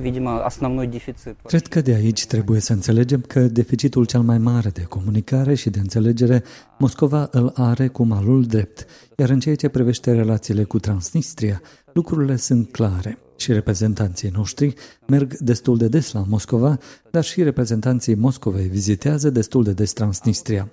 видимо, 0.00 0.44
основной 0.44 0.86
дефицит... 0.86 1.36
Cred 1.46 1.66
că 1.66 1.80
de 1.80 1.94
aici 1.94 2.26
trebuie 2.26 2.60
să 2.60 2.72
înțelegem 2.72 3.20
că 3.20 3.40
deficitul 3.40 4.04
cel 4.06 4.20
mai 4.20 4.38
mare 4.38 4.68
de 4.68 4.82
comunicare 4.82 5.54
și 5.54 5.70
de 5.70 5.78
înțelegere 5.78 6.42
Moscova 6.78 7.28
îl 7.35 7.51
are 7.55 7.87
cu 7.87 8.03
malul 8.03 8.43
drept, 8.43 8.85
iar 9.17 9.29
în 9.29 9.39
ceea 9.39 9.55
ce 9.55 9.67
privește 9.67 10.11
relațiile 10.11 10.63
cu 10.63 10.79
Transnistria, 10.79 11.61
lucrurile 11.93 12.35
sunt 12.35 12.71
clare 12.71 13.17
și 13.35 13.51
reprezentanții 13.51 14.29
noștri 14.29 14.73
merg 15.07 15.37
destul 15.37 15.77
de 15.77 15.87
des 15.87 16.11
la 16.11 16.23
Moscova, 16.27 16.77
dar 17.11 17.23
și 17.23 17.43
reprezentanții 17.43 18.15
Moscovei 18.15 18.67
vizitează 18.67 19.29
destul 19.29 19.63
de 19.63 19.71
des 19.71 19.93
Transnistria. 19.93 20.71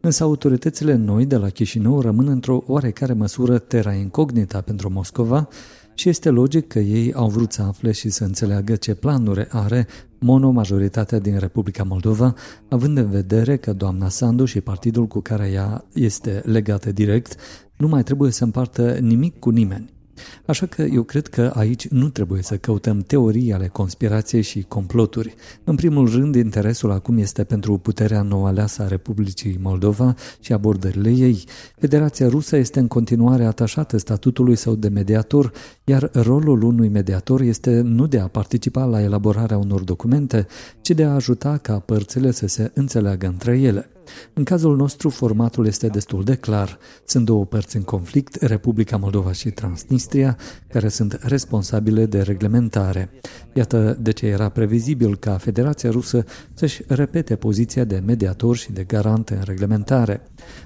Însă 0.00 0.22
autoritățile 0.22 0.94
noi 0.94 1.26
de 1.26 1.36
la 1.36 1.48
Chișinău 1.48 2.00
rămân 2.00 2.28
într-o 2.28 2.62
oarecare 2.66 3.12
măsură 3.12 3.58
terra 3.58 3.92
incognita 3.92 4.60
pentru 4.60 4.90
Moscova 4.90 5.48
și 5.94 6.08
este 6.08 6.30
logic 6.30 6.66
că 6.66 6.78
ei 6.78 7.12
au 7.12 7.28
vrut 7.28 7.52
să 7.52 7.62
afle 7.62 7.92
și 7.92 8.08
să 8.08 8.24
înțeleagă 8.24 8.76
ce 8.76 8.94
planuri 8.94 9.46
are 9.50 9.86
monomajoritatea 10.18 11.18
din 11.18 11.38
Republica 11.38 11.82
Moldova, 11.82 12.34
având 12.68 12.98
în 12.98 13.10
vedere 13.10 13.56
că 13.56 13.72
doamna 13.72 14.08
Sandu 14.08 14.44
și 14.44 14.60
partidul 14.60 15.06
cu 15.06 15.20
care 15.20 15.50
ea 15.50 15.84
este 15.92 16.42
legată 16.44 16.92
direct 16.92 17.36
nu 17.76 17.88
mai 17.88 18.02
trebuie 18.02 18.30
să 18.30 18.44
împartă 18.44 18.98
nimic 19.00 19.38
cu 19.38 19.50
nimeni. 19.50 20.01
Așa 20.46 20.66
că 20.66 20.82
eu 20.82 21.02
cred 21.02 21.26
că 21.26 21.52
aici 21.54 21.88
nu 21.88 22.08
trebuie 22.08 22.42
să 22.42 22.56
căutăm 22.56 22.98
teorii 22.98 23.52
ale 23.52 23.68
conspirației 23.68 24.42
și 24.42 24.64
comploturi. 24.68 25.34
În 25.64 25.74
primul 25.74 26.10
rând, 26.10 26.34
interesul 26.34 26.90
acum 26.90 27.18
este 27.18 27.44
pentru 27.44 27.78
puterea 27.78 28.22
nouă 28.22 28.46
aleasă 28.46 28.82
a 28.82 28.88
Republicii 28.88 29.58
Moldova 29.62 30.14
și 30.40 30.52
abordările 30.52 31.10
ei. 31.10 31.44
Federația 31.78 32.28
Rusă 32.28 32.56
este 32.56 32.78
în 32.78 32.88
continuare 32.88 33.44
atașată 33.44 33.96
statutului 33.96 34.56
său 34.56 34.74
de 34.74 34.88
mediator, 34.88 35.52
iar 35.84 36.10
rolul 36.12 36.62
unui 36.62 36.88
mediator 36.88 37.40
este 37.40 37.80
nu 37.80 38.06
de 38.06 38.18
a 38.18 38.26
participa 38.26 38.84
la 38.84 39.02
elaborarea 39.02 39.58
unor 39.58 39.82
documente, 39.82 40.46
ci 40.92 40.94
de 40.94 41.04
a 41.04 41.14
ajuta 41.14 41.56
ca 41.56 41.78
părțile 41.78 42.30
să 42.30 42.46
se 42.46 42.70
înțeleagă 42.74 43.26
între 43.26 43.58
ele. 43.58 43.86
În 44.32 44.44
cazul 44.44 44.76
nostru, 44.76 45.08
formatul 45.08 45.66
este 45.66 45.86
destul 45.86 46.24
de 46.24 46.34
clar. 46.34 46.78
Sunt 47.04 47.24
două 47.24 47.44
părți 47.44 47.76
în 47.76 47.82
conflict, 47.82 48.34
Republica 48.42 48.96
Moldova 48.96 49.32
și 49.32 49.50
Transnistria, 49.50 50.36
care 50.68 50.88
sunt 50.88 51.18
responsabile 51.22 52.06
de 52.06 52.20
reglementare. 52.20 53.10
Iată 53.52 53.96
de 54.00 54.10
ce 54.10 54.26
era 54.26 54.48
previzibil 54.48 55.16
ca 55.16 55.36
Federația 55.36 55.90
Rusă 55.90 56.24
să-și 56.54 56.82
repete 56.86 57.36
poziția 57.36 57.84
de 57.84 58.02
mediator 58.06 58.56
și 58.56 58.72
de 58.72 58.82
garant 58.82 59.28
în 59.28 59.42
reglementare. 59.44 60.20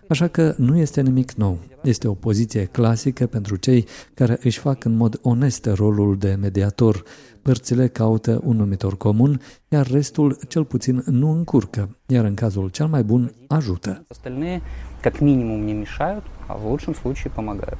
Așa 0.09 0.29
că 0.29 0.55
nu 0.57 0.79
este 0.79 1.01
nimic 1.01 1.33
nou. 1.33 1.59
Este 1.83 2.09
o 2.09 2.15
poziție 2.15 2.65
clasică 2.65 3.27
pentru 3.27 3.57
cei 3.57 3.87
care 4.15 4.39
își 4.43 4.59
fac 4.59 4.85
în 4.85 4.97
mod 4.97 5.19
onest 5.23 5.67
rolul 5.67 6.17
de 6.19 6.37
mediator 6.41 7.05
Părțile 7.46 7.88
caută 7.88 8.42
un 8.44 8.56
numitor 8.56 8.98
comun, 8.98 9.42
iar 9.68 9.88
restul 9.88 10.40
cel 10.48 10.66
puțin 10.66 11.04
nu 11.06 11.30
încurcă, 11.32 11.98
iar 12.08 12.26
în 12.26 12.34
cazul 12.34 12.70
cel 12.70 12.88
mai 12.88 13.04
bun 13.04 13.34
ajută. 13.48 14.06
Остальные 14.08 14.62
как 15.02 15.20
минимум 15.20 15.66
не 15.66 15.74
мешают, 15.74 16.24
а 16.48 16.54
в 16.58 16.64
лучшем 16.72 16.94
случае 16.94 17.32
помогают. 17.36 17.80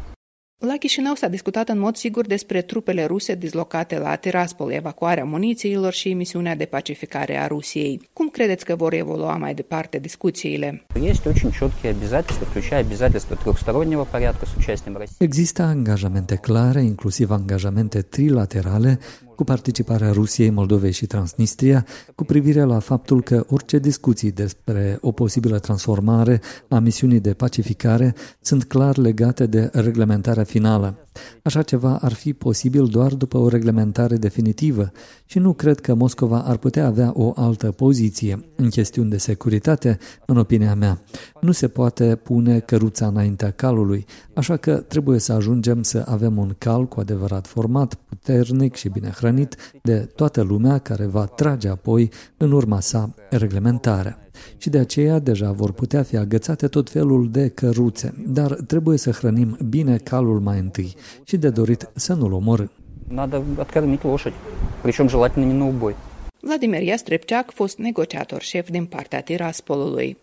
La 0.68 0.78
Chișinău 0.80 1.16
s-a 1.16 1.28
discutat 1.28 1.70
în 1.70 1.80
mod 1.80 1.96
sigur 1.96 2.26
despre 2.26 2.62
trupele 2.62 3.06
ruse 3.06 3.36
dislocate 3.36 4.00
la 4.00 4.16
Tiraspol, 4.16 4.72
evacuarea 4.72 5.24
munițiilor 5.24 5.94
și 5.94 6.14
misiunea 6.14 6.56
de 6.56 6.66
pacificare 6.66 7.38
a 7.38 7.48
Rusiei. 7.48 8.10
Cum 8.14 8.28
credeți 8.30 8.66
că 8.66 8.76
vor 8.76 8.94
evolua 8.94 9.38
mai 9.38 9.54
departe 9.54 9.98
discuțiile? 10.00 10.86
Есть 11.12 11.26
очень 11.26 11.52
четкие 11.52 11.92
обязательства, 11.98 12.46
включая 12.46 12.82
обязательства 12.88 13.36
трехстороннего 13.36 14.04
порядка 14.12 14.46
с 14.46 14.54
участием 14.58 14.98
России. 14.98 15.16
Există 15.20 15.62
angajamente 15.62 16.36
clare, 16.36 16.82
inclusiv 16.82 17.32
angajamente 17.32 18.02
trilaterale, 18.02 19.00
cu 19.37 19.45
participarea 19.45 20.13
Rusiei, 20.13 20.51
Moldovei 20.51 20.93
și 20.93 21.07
Transnistria, 21.07 21.87
cu 22.15 22.25
privire 22.25 22.63
la 22.63 22.79
faptul 22.79 23.23
că 23.23 23.45
orice 23.49 23.79
discuții 23.79 24.31
despre 24.31 24.99
o 25.01 25.13
posibilă 25.13 25.59
transformare 25.59 26.41
a 26.69 26.79
misiunii 26.79 27.21
de 27.21 27.33
pacificare 27.33 28.15
sunt 28.41 28.65
clar 28.65 28.97
legate 28.97 29.47
de 29.47 29.71
reglementarea 29.73 30.45
finală. 30.45 30.99
Așa 31.43 31.63
ceva 31.63 31.99
ar 32.01 32.13
fi 32.13 32.33
posibil 32.33 32.87
doar 32.87 33.15
după 33.15 33.39
o 33.39 33.49
reglementare 33.49 34.17
definitivă 34.17 34.93
și 35.27 35.39
nu 35.39 35.53
cred 35.53 35.81
că 35.81 35.95
Moscova 35.95 36.43
ar 36.43 36.57
putea 36.57 36.87
avea 36.87 37.13
o 37.15 37.33
altă 37.37 37.71
poziție. 37.71 38.45
În 38.57 38.69
chestiuni 38.69 39.11
de 39.11 39.17
securitate, 39.17 39.99
în 40.27 40.37
opinia 40.37 40.75
mea, 40.75 41.01
nu 41.41 41.53
se 41.53 41.69
poate 41.69 42.17
pune 42.23 42.59
căruța 42.59 43.07
înaintea 43.07 43.51
calului, 43.51 44.07
așa 44.36 44.58
că 44.58 44.76
trebuie 44.76 45.20
să 45.20 45.34
ajungem 45.34 45.84
să 45.84 46.06
avem 46.08 46.38
un 46.38 46.56
cal 46.58 46.88
cu 46.88 47.00
adevărat 47.00 47.48
format, 47.48 47.94
puternic 47.94 48.76
și 48.76 48.90
bine 48.90 49.10
hrănit 49.10 49.56
de 49.82 50.10
toată 50.16 50.42
lumea 50.42 50.78
care 50.78 51.06
va 51.06 51.26
trage 51.26 51.68
apoi 51.70 52.12
în 52.38 52.52
urma 52.52 52.80
sa 52.80 53.14
reglementarea 53.30 54.22
și 54.58 54.70
de 54.70 54.78
aceea 54.78 55.20
deja 55.20 55.52
vor 55.52 55.72
putea 55.72 56.04
fi 56.04 56.18
agățate 56.18 56.68
tot 56.68 56.90
felul 56.90 57.30
de 57.32 57.48
căruțe, 57.48 58.14
dar 58.28 58.54
trebuie 58.54 58.98
să 58.98 59.12
hrănim 59.12 59.58
bine 59.70 59.98
calul 59.98 60.40
mai 60.40 60.60
întâi 60.60 60.96
și 61.24 61.38
de 61.38 61.50
dorit 61.50 61.90
să 61.94 62.14
nu-l 62.14 62.34
omorâm. 62.34 62.72
Надо 63.14 63.44
откормить 63.58 64.04
лошадь, 64.04 64.34
причем 64.82 65.10
желательно 65.10 65.46
не 65.46 65.54
на 65.54 65.68
убой. 65.68 65.96
Vladimir 66.42 66.82
Iastrepceac, 66.82 67.52
fost 67.52 67.78
negociator 67.78 68.42
șef 68.42 68.70
din 68.70 68.86
partea 68.86 69.22
Tiraspolului. 69.22 70.18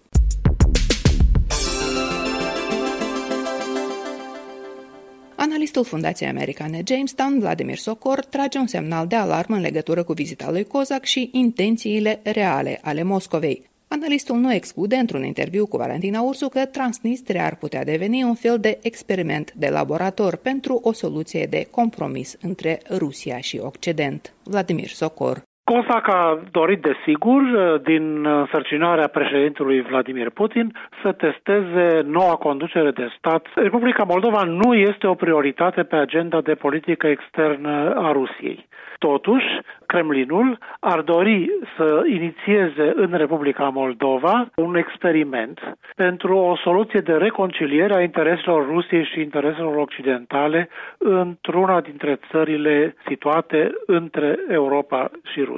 Analistul 5.45 5.84
Fundației 5.84 6.29
Americane 6.29 6.82
Jamestown, 6.86 7.39
Vladimir 7.39 7.77
Socor, 7.77 8.25
trage 8.25 8.58
un 8.58 8.67
semnal 8.67 9.08
de 9.08 9.15
alarmă 9.15 9.56
în 9.56 9.62
legătură 9.62 10.03
cu 10.03 10.13
vizita 10.13 10.51
lui 10.51 10.63
Kozak 10.63 11.06
și 11.06 11.29
intențiile 11.32 12.19
reale 12.23 12.79
ale 12.82 13.03
Moscovei. 13.03 13.69
Analistul 13.88 14.38
nu 14.38 14.53
exclude 14.53 14.95
într-un 14.95 15.23
interviu 15.23 15.65
cu 15.65 15.77
Valentina 15.77 16.21
Ursu 16.21 16.49
că 16.49 16.65
Transnistria 16.65 17.45
ar 17.45 17.56
putea 17.56 17.84
deveni 17.84 18.23
un 18.23 18.36
fel 18.36 18.60
de 18.60 18.77
experiment 18.82 19.53
de 19.53 19.67
laborator 19.69 20.36
pentru 20.36 20.79
o 20.84 20.91
soluție 20.91 21.45
de 21.45 21.67
compromis 21.71 22.36
între 22.41 22.82
Rusia 22.89 23.39
și 23.39 23.58
Occident. 23.63 24.34
Vladimir 24.43 24.89
Socor. 24.89 25.43
Cosac 25.65 26.08
a 26.08 26.39
dorit, 26.52 26.82
desigur, 26.82 27.41
din 27.84 28.26
însărcinarea 28.26 29.08
președintelui 29.08 29.82
Vladimir 29.82 30.30
Putin, 30.30 30.76
să 31.02 31.12
testeze 31.12 32.02
noua 32.06 32.36
conducere 32.36 32.91
de 32.91 33.08
stat. 33.17 33.47
Republica 33.56 34.04
Moldova 34.04 34.43
nu 34.43 34.73
este 34.73 35.08
o 35.08 35.13
prioritate 35.13 35.84
pe 35.84 35.95
agenda 35.95 36.41
de 36.41 36.54
politică 36.54 37.08
externă 37.08 37.93
a 37.95 38.12
Rusiei. 38.12 38.67
Totuși, 38.97 39.45
Kremlinul 39.86 40.58
ar 40.80 41.02
dori 41.02 41.49
să 41.78 42.04
inițieze 42.10 42.91
în 42.95 43.12
Republica 43.12 43.69
Moldova 43.69 44.49
un 44.56 44.76
experiment 44.76 45.60
pentru 45.95 46.38
o 46.38 46.56
soluție 46.56 46.99
de 46.99 47.13
reconciliere 47.13 47.95
a 47.95 48.02
intereselor 48.02 48.65
Rusiei 48.67 49.06
și 49.06 49.19
intereselor 49.19 49.76
occidentale 49.76 50.69
într-una 50.97 51.82
dintre 51.82 52.19
țările 52.32 52.95
situate 53.08 53.71
între 53.86 54.38
Europa 54.49 55.12
și 55.32 55.39
Rusia 55.39 55.52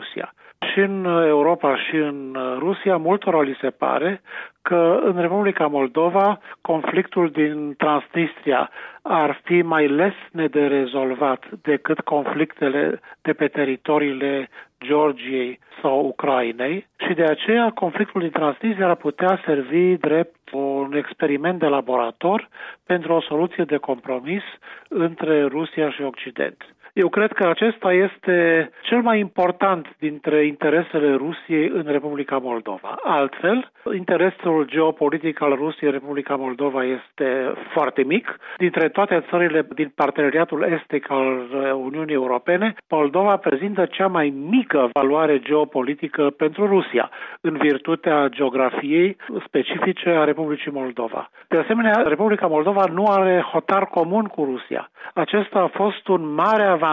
și 0.76 0.80
în 0.80 1.06
Europa 1.06 1.78
și 1.78 1.96
în 1.96 2.38
Rusia, 2.60 2.98
multora 2.98 3.42
li 3.42 3.58
se 3.62 3.70
pare 3.70 4.22
că 4.62 5.00
în 5.04 5.22
Republica 5.22 5.68
Moldova 5.68 6.40
conflictul 6.62 7.30
din 7.30 7.74
Transnistria 7.78 8.70
ar 9.02 9.42
fi 9.44 9.62
mai 9.62 9.88
lesne 9.88 10.48
de 10.48 10.68
rezolvat 10.68 11.44
decât 11.62 12.00
conflictele 12.00 13.00
de 13.22 13.34
pe 13.34 13.48
teritoriile 13.48 14.50
Georgiei 14.84 15.60
sau 15.82 16.06
Ucrainei 16.06 16.88
și 17.08 17.14
de 17.14 17.24
aceea 17.24 17.70
conflictul 17.70 18.22
din 18.22 18.30
Transnistria 18.30 18.88
ar 18.88 18.96
putea 18.96 19.42
servi 19.46 19.98
drept 19.98 20.50
un 20.52 20.94
experiment 20.96 21.60
de 21.60 21.66
laborator 21.68 22.50
pentru 22.86 23.14
o 23.14 23.22
soluție 23.22 23.64
de 23.64 23.78
compromis 23.78 24.44
între 24.88 25.44
Rusia 25.44 25.92
și 25.92 26.02
Occident. 26.02 26.75
Eu 27.02 27.10
cred 27.10 27.32
că 27.32 27.48
acesta 27.48 27.94
este 27.94 28.70
cel 28.82 29.02
mai 29.02 29.20
important 29.20 29.96
dintre 30.00 30.46
interesele 30.46 31.16
Rusiei 31.16 31.68
în 31.74 31.84
Republica 31.86 32.38
Moldova. 32.38 32.96
Altfel, 33.04 33.72
interesul 33.96 34.66
geopolitic 34.66 35.42
al 35.42 35.56
Rusiei 35.56 35.90
în 35.90 35.98
Republica 36.00 36.36
Moldova 36.36 36.84
este 36.84 37.54
foarte 37.74 38.04
mic. 38.04 38.38
Dintre 38.58 38.90
toate 38.90 39.26
țările 39.30 39.68
din 39.74 39.92
parteneriatul 39.96 40.62
estic 40.62 41.10
al 41.10 41.28
Uniunii 41.74 42.14
Europene, 42.14 42.76
Moldova 42.90 43.38
prezintă 43.38 43.86
cea 43.86 44.08
mai 44.08 44.34
mică 44.50 44.90
valoare 44.94 45.40
geopolitică 45.40 46.30
pentru 46.38 46.66
Rusia, 46.66 47.10
în 47.42 47.58
virtutea 47.58 48.28
geografiei 48.30 49.18
specifice 49.46 50.10
a 50.10 50.24
Republicii 50.24 50.72
Moldova. 50.72 51.30
De 51.48 51.58
asemenea, 51.58 52.04
Republica 52.08 52.48
Moldova 52.48 52.84
nu 52.94 53.06
are 53.06 53.46
hotar 53.52 53.86
comun 53.86 54.24
cu 54.24 54.44
Rusia. 54.44 54.90
Acesta 55.14 55.60
a 55.60 55.78
fost 55.78 56.08
un 56.08 56.34
mare 56.34 56.64
avantaj 56.64 56.84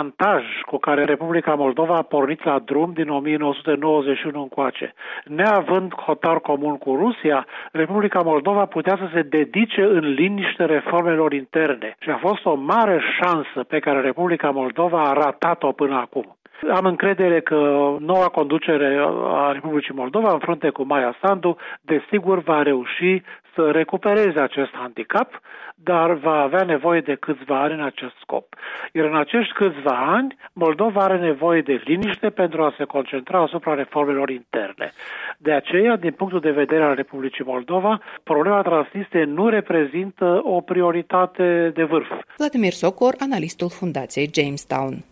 cu 0.67 0.79
care 0.79 1.05
Republica 1.05 1.55
Moldova 1.55 1.97
a 1.97 2.03
pornit 2.03 2.45
la 2.45 2.59
drum 2.59 2.93
din 2.93 3.09
1991 3.09 4.41
încoace. 4.41 4.95
Neavând 5.25 5.95
hotar 5.95 6.41
comun 6.41 6.79
cu 6.79 6.97
Rusia, 6.97 7.47
Republica 7.73 8.21
Moldova 8.21 8.65
putea 8.65 8.97
să 8.97 9.09
se 9.15 9.23
dedice 9.23 9.83
în 9.83 10.13
liniște 10.13 10.65
reformelor 10.65 11.33
interne 11.33 11.97
și 12.01 12.11
a 12.11 12.17
fost 12.17 12.45
o 12.45 12.55
mare 12.55 13.01
șansă 13.21 13.63
pe 13.69 13.79
care 13.79 14.01
Republica 14.01 14.51
Moldova 14.51 15.03
a 15.03 15.13
ratat-o 15.13 15.73
până 15.73 15.95
acum. 15.95 16.37
Am 16.71 16.85
încredere 16.85 17.41
că 17.41 17.57
noua 17.99 18.27
conducere 18.27 19.07
a 19.25 19.53
Republicii 19.53 19.95
Moldova, 19.95 20.33
în 20.33 20.39
frunte 20.39 20.69
cu 20.71 20.85
Maia 20.87 21.17
Sandu, 21.23 21.57
desigur 21.81 22.39
va 22.39 22.63
reuși 22.63 23.23
să 23.55 23.71
recupereze 23.71 24.41
acest 24.41 24.71
handicap, 24.73 25.41
dar 25.75 26.13
va 26.13 26.41
avea 26.41 26.63
nevoie 26.63 27.01
de 27.01 27.15
câțiva 27.15 27.63
ani 27.63 27.73
în 27.73 27.85
acest 27.85 28.15
scop. 28.21 28.55
Iar 28.93 29.07
în 29.07 29.17
acești 29.17 29.53
câțiva 29.53 29.97
ani, 30.17 30.37
Moldova 30.53 31.01
are 31.01 31.19
nevoie 31.19 31.61
de 31.61 31.83
liniște 31.85 32.31
pentru 32.31 32.63
a 32.63 32.75
se 32.77 32.85
concentra 32.85 33.43
asupra 33.43 33.75
reformelor 33.75 34.31
interne. 34.31 34.93
De 35.39 35.53
aceea, 35.53 35.97
din 35.97 36.13
punctul 36.13 36.41
de 36.41 36.51
vedere 36.51 36.85
al 36.85 36.95
Republicii 36.95 37.45
Moldova, 37.45 38.01
problema 38.23 38.63
Transnistriei 38.63 39.25
nu 39.25 39.49
reprezintă 39.49 40.41
o 40.45 40.61
prioritate 40.61 41.71
de 41.75 41.85
vârf. 41.85 42.11
Vladimir 42.37 42.73
Socor, 42.73 43.15
analistul 43.19 43.69
Fundației 43.69 44.31
Jamestown. 44.35 45.05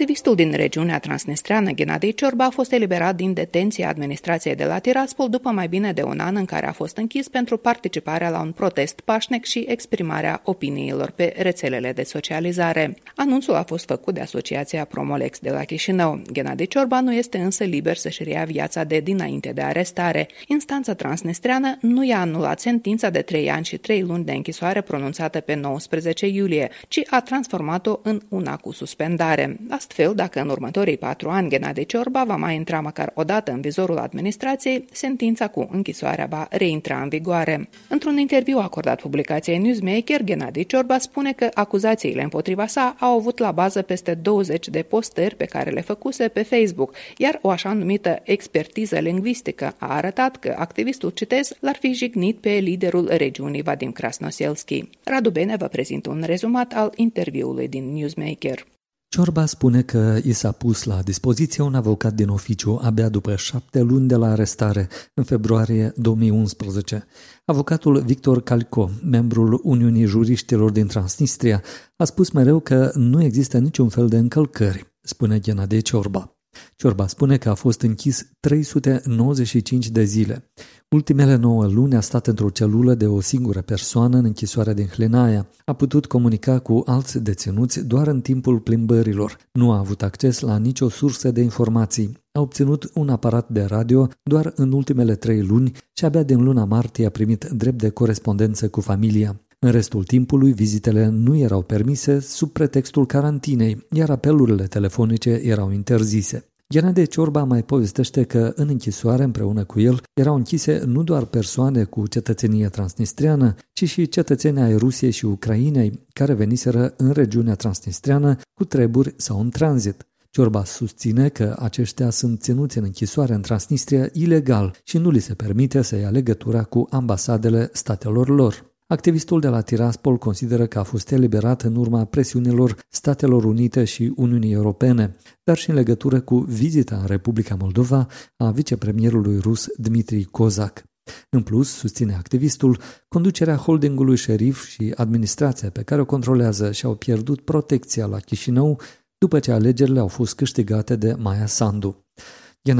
Activistul 0.00 0.34
din 0.34 0.52
regiunea 0.52 0.98
transnistreană, 0.98 1.72
Gennady 1.72 2.14
Ciorba, 2.14 2.44
a 2.44 2.50
fost 2.50 2.72
eliberat 2.72 3.16
din 3.16 3.32
detenția 3.32 3.88
administrației 3.88 4.54
de 4.54 4.64
la 4.64 4.78
Tiraspol 4.78 5.28
după 5.28 5.50
mai 5.50 5.68
bine 5.68 5.92
de 5.92 6.02
un 6.02 6.18
an 6.18 6.36
în 6.36 6.44
care 6.44 6.66
a 6.66 6.72
fost 6.72 6.96
închis 6.96 7.28
pentru 7.28 7.56
participarea 7.56 8.30
la 8.30 8.40
un 8.40 8.52
protest 8.52 9.00
pașnic 9.00 9.44
și 9.44 9.64
exprimarea 9.68 10.40
opiniilor 10.44 11.10
pe 11.10 11.34
rețelele 11.36 11.92
de 11.92 12.02
socializare. 12.02 12.96
Anunțul 13.16 13.54
a 13.54 13.62
fost 13.62 13.86
făcut 13.86 14.14
de 14.14 14.20
Asociația 14.20 14.84
Promolex 14.84 15.38
de 15.38 15.50
la 15.50 15.64
Chișinău. 15.64 16.22
Gennady 16.32 16.66
Ciorba 16.66 17.00
nu 17.00 17.14
este 17.14 17.38
însă 17.38 17.64
liber 17.64 17.96
să-și 17.96 18.22
rea 18.22 18.44
viața 18.44 18.84
de 18.84 19.00
dinainte 19.00 19.52
de 19.52 19.62
arestare. 19.62 20.28
Instanța 20.46 20.94
transnistreană 20.94 21.78
nu 21.80 22.04
i-a 22.04 22.20
anulat 22.20 22.60
sentința 22.60 23.10
de 23.10 23.22
3 23.22 23.50
ani 23.50 23.64
și 23.64 23.76
3 23.76 24.02
luni 24.02 24.24
de 24.24 24.32
închisoare 24.32 24.80
pronunțată 24.80 25.40
pe 25.40 25.54
19 25.54 26.26
iulie, 26.26 26.70
ci 26.88 27.00
a 27.10 27.20
transformat-o 27.20 27.98
în 28.02 28.20
una 28.28 28.56
cu 28.56 28.72
suspendare. 28.72 29.56
Astfel, 29.90 30.14
dacă 30.14 30.40
în 30.40 30.48
următorii 30.48 30.96
patru 30.96 31.28
ani 31.28 31.48
Ghenade 31.48 31.82
Ciorba 31.82 32.24
va 32.24 32.36
mai 32.36 32.54
intra 32.54 32.80
măcar 32.80 33.12
o 33.14 33.24
dată 33.24 33.52
în 33.52 33.60
vizorul 33.60 33.98
administrației, 33.98 34.84
sentința 34.92 35.48
cu 35.48 35.68
închisoarea 35.72 36.26
va 36.26 36.46
reintra 36.50 37.02
în 37.02 37.08
vigoare. 37.08 37.68
Într-un 37.88 38.18
interviu 38.18 38.58
acordat 38.58 39.00
publicației 39.00 39.58
Newsmaker, 39.58 40.22
Ghenade 40.22 40.62
Ciorba 40.62 40.98
spune 40.98 41.32
că 41.32 41.48
acuzațiile 41.54 42.22
împotriva 42.22 42.66
sa 42.66 42.96
au 42.98 43.16
avut 43.16 43.38
la 43.38 43.50
bază 43.50 43.82
peste 43.82 44.14
20 44.14 44.68
de 44.68 44.82
postări 44.82 45.34
pe 45.36 45.44
care 45.44 45.70
le 45.70 45.80
făcuse 45.80 46.28
pe 46.28 46.42
Facebook, 46.42 46.94
iar 47.16 47.38
o 47.42 47.48
așa 47.48 47.72
numită 47.72 48.20
expertiză 48.22 48.98
lingvistică 48.98 49.74
a 49.78 49.94
arătat 49.94 50.36
că 50.36 50.54
activistul, 50.58 51.10
citez, 51.10 51.52
l-ar 51.60 51.76
fi 51.76 51.92
jignit 51.92 52.36
pe 52.36 52.50
liderul 52.50 53.08
regiunii 53.12 53.62
Vadim 53.62 53.92
Krasnosielski. 53.92 54.88
Radu 55.04 55.30
Bene 55.30 55.56
vă 55.56 55.66
prezintă 55.66 56.10
un 56.10 56.22
rezumat 56.26 56.72
al 56.72 56.92
interviului 56.96 57.68
din 57.68 57.92
Newsmaker. 57.92 58.64
Ciorba 59.12 59.46
spune 59.46 59.82
că 59.82 60.18
i 60.22 60.32
s-a 60.32 60.52
pus 60.52 60.84
la 60.84 61.02
dispoziție 61.02 61.62
un 61.62 61.74
avocat 61.74 62.14
din 62.14 62.28
oficiu 62.28 62.78
abia 62.82 63.08
după 63.08 63.36
șapte 63.36 63.80
luni 63.80 64.08
de 64.08 64.14
la 64.14 64.30
arestare, 64.30 64.88
în 65.14 65.24
februarie 65.24 65.92
2011. 65.96 67.06
Avocatul 67.44 68.00
Victor 68.00 68.42
Calco, 68.42 68.90
membrul 69.04 69.60
Uniunii 69.62 70.04
Juriștilor 70.04 70.70
din 70.70 70.86
Transnistria, 70.86 71.62
a 71.96 72.04
spus 72.04 72.30
mereu 72.30 72.60
că 72.60 72.90
nu 72.94 73.22
există 73.22 73.58
niciun 73.58 73.88
fel 73.88 74.08
de 74.08 74.18
încălcări, 74.18 74.94
spune 75.00 75.38
Ghenadie 75.38 75.80
Ciorba. 75.80 76.39
Ciorba 76.76 77.06
spune 77.06 77.36
că 77.36 77.48
a 77.48 77.54
fost 77.54 77.82
închis 77.82 78.30
395 78.40 79.88
de 79.88 80.02
zile. 80.02 80.50
Ultimele 80.88 81.36
nouă 81.36 81.66
luni 81.66 81.96
a 81.96 82.00
stat 82.00 82.26
într-o 82.26 82.50
celulă 82.50 82.94
de 82.94 83.06
o 83.06 83.20
singură 83.20 83.60
persoană 83.60 84.16
în 84.16 84.24
închisoarea 84.24 84.72
din 84.72 84.86
Hlenaia. 84.86 85.48
A 85.64 85.72
putut 85.72 86.06
comunica 86.06 86.58
cu 86.58 86.82
alți 86.86 87.18
deținuți 87.18 87.86
doar 87.86 88.06
în 88.06 88.20
timpul 88.20 88.58
plimbărilor. 88.58 89.36
Nu 89.52 89.72
a 89.72 89.78
avut 89.78 90.02
acces 90.02 90.40
la 90.40 90.58
nicio 90.58 90.88
sursă 90.88 91.30
de 91.30 91.40
informații. 91.40 92.18
A 92.32 92.40
obținut 92.40 92.90
un 92.94 93.08
aparat 93.08 93.48
de 93.48 93.62
radio 93.62 94.08
doar 94.22 94.52
în 94.56 94.72
ultimele 94.72 95.14
trei 95.14 95.42
luni 95.42 95.72
și 95.92 96.04
abia 96.04 96.22
din 96.22 96.42
luna 96.42 96.64
martie 96.64 97.06
a 97.06 97.10
primit 97.10 97.44
drept 97.44 97.78
de 97.78 97.88
corespondență 97.88 98.68
cu 98.68 98.80
familia. 98.80 99.40
În 99.62 99.70
restul 99.70 100.04
timpului, 100.04 100.52
vizitele 100.52 101.06
nu 101.06 101.36
erau 101.36 101.62
permise 101.62 102.20
sub 102.20 102.50
pretextul 102.50 103.06
carantinei, 103.06 103.86
iar 103.92 104.10
apelurile 104.10 104.66
telefonice 104.66 105.30
erau 105.30 105.70
interzise. 105.70 106.44
Ghenade 106.68 107.04
Ciorba 107.04 107.44
mai 107.44 107.62
povestește 107.62 108.22
că 108.22 108.52
în 108.54 108.68
închisoare 108.68 109.22
împreună 109.22 109.64
cu 109.64 109.80
el 109.80 110.02
erau 110.14 110.34
închise 110.34 110.82
nu 110.86 111.02
doar 111.02 111.24
persoane 111.24 111.84
cu 111.84 112.06
cetățenie 112.06 112.68
transnistriană, 112.68 113.54
ci 113.72 113.88
și 113.88 114.08
cetățenii 114.08 114.62
ai 114.62 114.76
Rusiei 114.76 115.10
și 115.10 115.26
Ucrainei 115.26 116.06
care 116.12 116.32
veniseră 116.32 116.94
în 116.96 117.10
regiunea 117.10 117.54
transnistriană 117.54 118.36
cu 118.54 118.64
treburi 118.64 119.14
sau 119.16 119.40
în 119.40 119.50
tranzit. 119.50 120.06
Ciorba 120.30 120.64
susține 120.64 121.28
că 121.28 121.56
aceștia 121.58 122.10
sunt 122.10 122.40
ținuți 122.40 122.78
în 122.78 122.84
închisoare 122.84 123.34
în 123.34 123.40
Transnistria 123.40 124.08
ilegal 124.12 124.74
și 124.84 124.98
nu 124.98 125.10
li 125.10 125.20
se 125.20 125.34
permite 125.34 125.82
să 125.82 125.96
ia 125.96 126.10
legătura 126.10 126.62
cu 126.62 126.86
ambasadele 126.90 127.70
statelor 127.72 128.28
lor. 128.28 128.69
Activistul 128.92 129.40
de 129.40 129.48
la 129.48 129.60
Tiraspol 129.60 130.16
consideră 130.16 130.66
că 130.66 130.78
a 130.78 130.82
fost 130.82 131.10
eliberat 131.10 131.62
în 131.62 131.76
urma 131.76 132.04
presiunilor 132.04 132.76
Statelor 132.88 133.44
Unite 133.44 133.84
și 133.84 134.12
Uniunii 134.16 134.52
Europene, 134.52 135.16
dar 135.44 135.56
și 135.56 135.70
în 135.70 135.76
legătură 135.76 136.20
cu 136.20 136.38
vizita 136.38 136.96
în 136.96 137.06
Republica 137.06 137.56
Moldova 137.60 138.06
a 138.36 138.50
vicepremierului 138.50 139.38
rus 139.38 139.68
Dmitri 139.76 140.24
Kozak. 140.24 140.84
În 141.28 141.42
plus, 141.42 141.68
susține 141.68 142.14
activistul, 142.14 142.80
conducerea 143.08 143.56
holdingului 143.56 144.16
șerif 144.16 144.66
și 144.66 144.92
administrația 144.96 145.70
pe 145.70 145.82
care 145.82 146.00
o 146.00 146.04
controlează 146.04 146.72
și-au 146.72 146.94
pierdut 146.94 147.40
protecția 147.40 148.06
la 148.06 148.18
Chișinău 148.18 148.80
după 149.18 149.38
ce 149.38 149.52
alegerile 149.52 150.00
au 150.00 150.08
fost 150.08 150.34
câștigate 150.34 150.96
de 150.96 151.14
Maia 151.18 151.46
Sandu. 151.46 152.06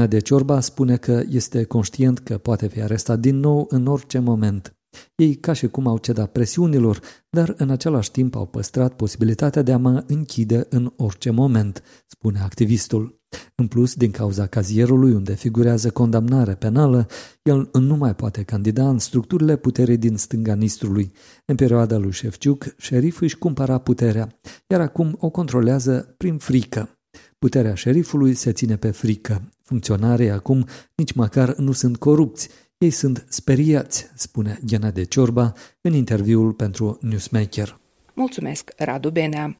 de 0.07 0.19
Ciorba 0.19 0.59
spune 0.59 0.97
că 0.97 1.23
este 1.29 1.63
conștient 1.63 2.19
că 2.19 2.37
poate 2.37 2.67
fi 2.67 2.81
arestat 2.81 3.19
din 3.19 3.39
nou 3.39 3.65
în 3.69 3.85
orice 3.85 4.19
moment. 4.19 4.75
Ei 5.15 5.35
ca 5.35 5.53
și 5.53 5.67
cum 5.67 5.87
au 5.87 5.97
cedat 5.97 6.31
presiunilor, 6.31 6.99
dar 7.29 7.53
în 7.57 7.69
același 7.69 8.11
timp 8.11 8.35
au 8.35 8.45
păstrat 8.45 8.93
posibilitatea 8.93 9.61
de 9.61 9.71
a 9.71 9.77
mă 9.77 10.03
închide 10.07 10.65
în 10.69 10.93
orice 10.95 11.29
moment, 11.29 11.83
spune 12.07 12.39
activistul. 12.39 13.19
În 13.55 13.67
plus, 13.67 13.93
din 13.95 14.11
cauza 14.11 14.45
cazierului 14.45 15.13
unde 15.13 15.33
figurează 15.33 15.89
condamnare 15.89 16.53
penală, 16.53 17.07
el 17.41 17.69
nu 17.73 17.95
mai 17.95 18.15
poate 18.15 18.43
candida 18.43 18.89
în 18.89 18.99
structurile 18.99 19.55
puterii 19.55 19.97
din 19.97 20.17
stânga 20.17 20.55
Nistrului. 20.55 21.11
În 21.45 21.55
perioada 21.55 21.97
lui 21.97 22.11
Șefciuc, 22.11 22.75
șeriful 22.77 23.23
își 23.23 23.37
cumpăra 23.37 23.77
puterea, 23.77 24.39
iar 24.67 24.81
acum 24.81 25.15
o 25.19 25.29
controlează 25.29 26.13
prin 26.17 26.37
frică. 26.37 26.89
Puterea 27.39 27.73
șerifului 27.73 28.33
se 28.33 28.51
ține 28.51 28.75
pe 28.75 28.91
frică. 28.91 29.49
Funcționarii 29.63 30.29
acum 30.29 30.65
nici 30.95 31.13
măcar 31.13 31.55
nu 31.55 31.71
sunt 31.71 31.97
corupți, 31.97 32.49
ei 32.81 32.89
sunt 32.89 33.25
speriați, 33.29 34.11
spune 34.15 34.59
de 34.93 35.03
Ciorba 35.03 35.53
în 35.81 35.93
interviul 35.93 36.51
pentru 36.51 36.97
Newsmaker. 37.01 37.77
Mulțumesc, 38.13 38.71
Radu 38.77 39.09
Benea. 39.09 39.55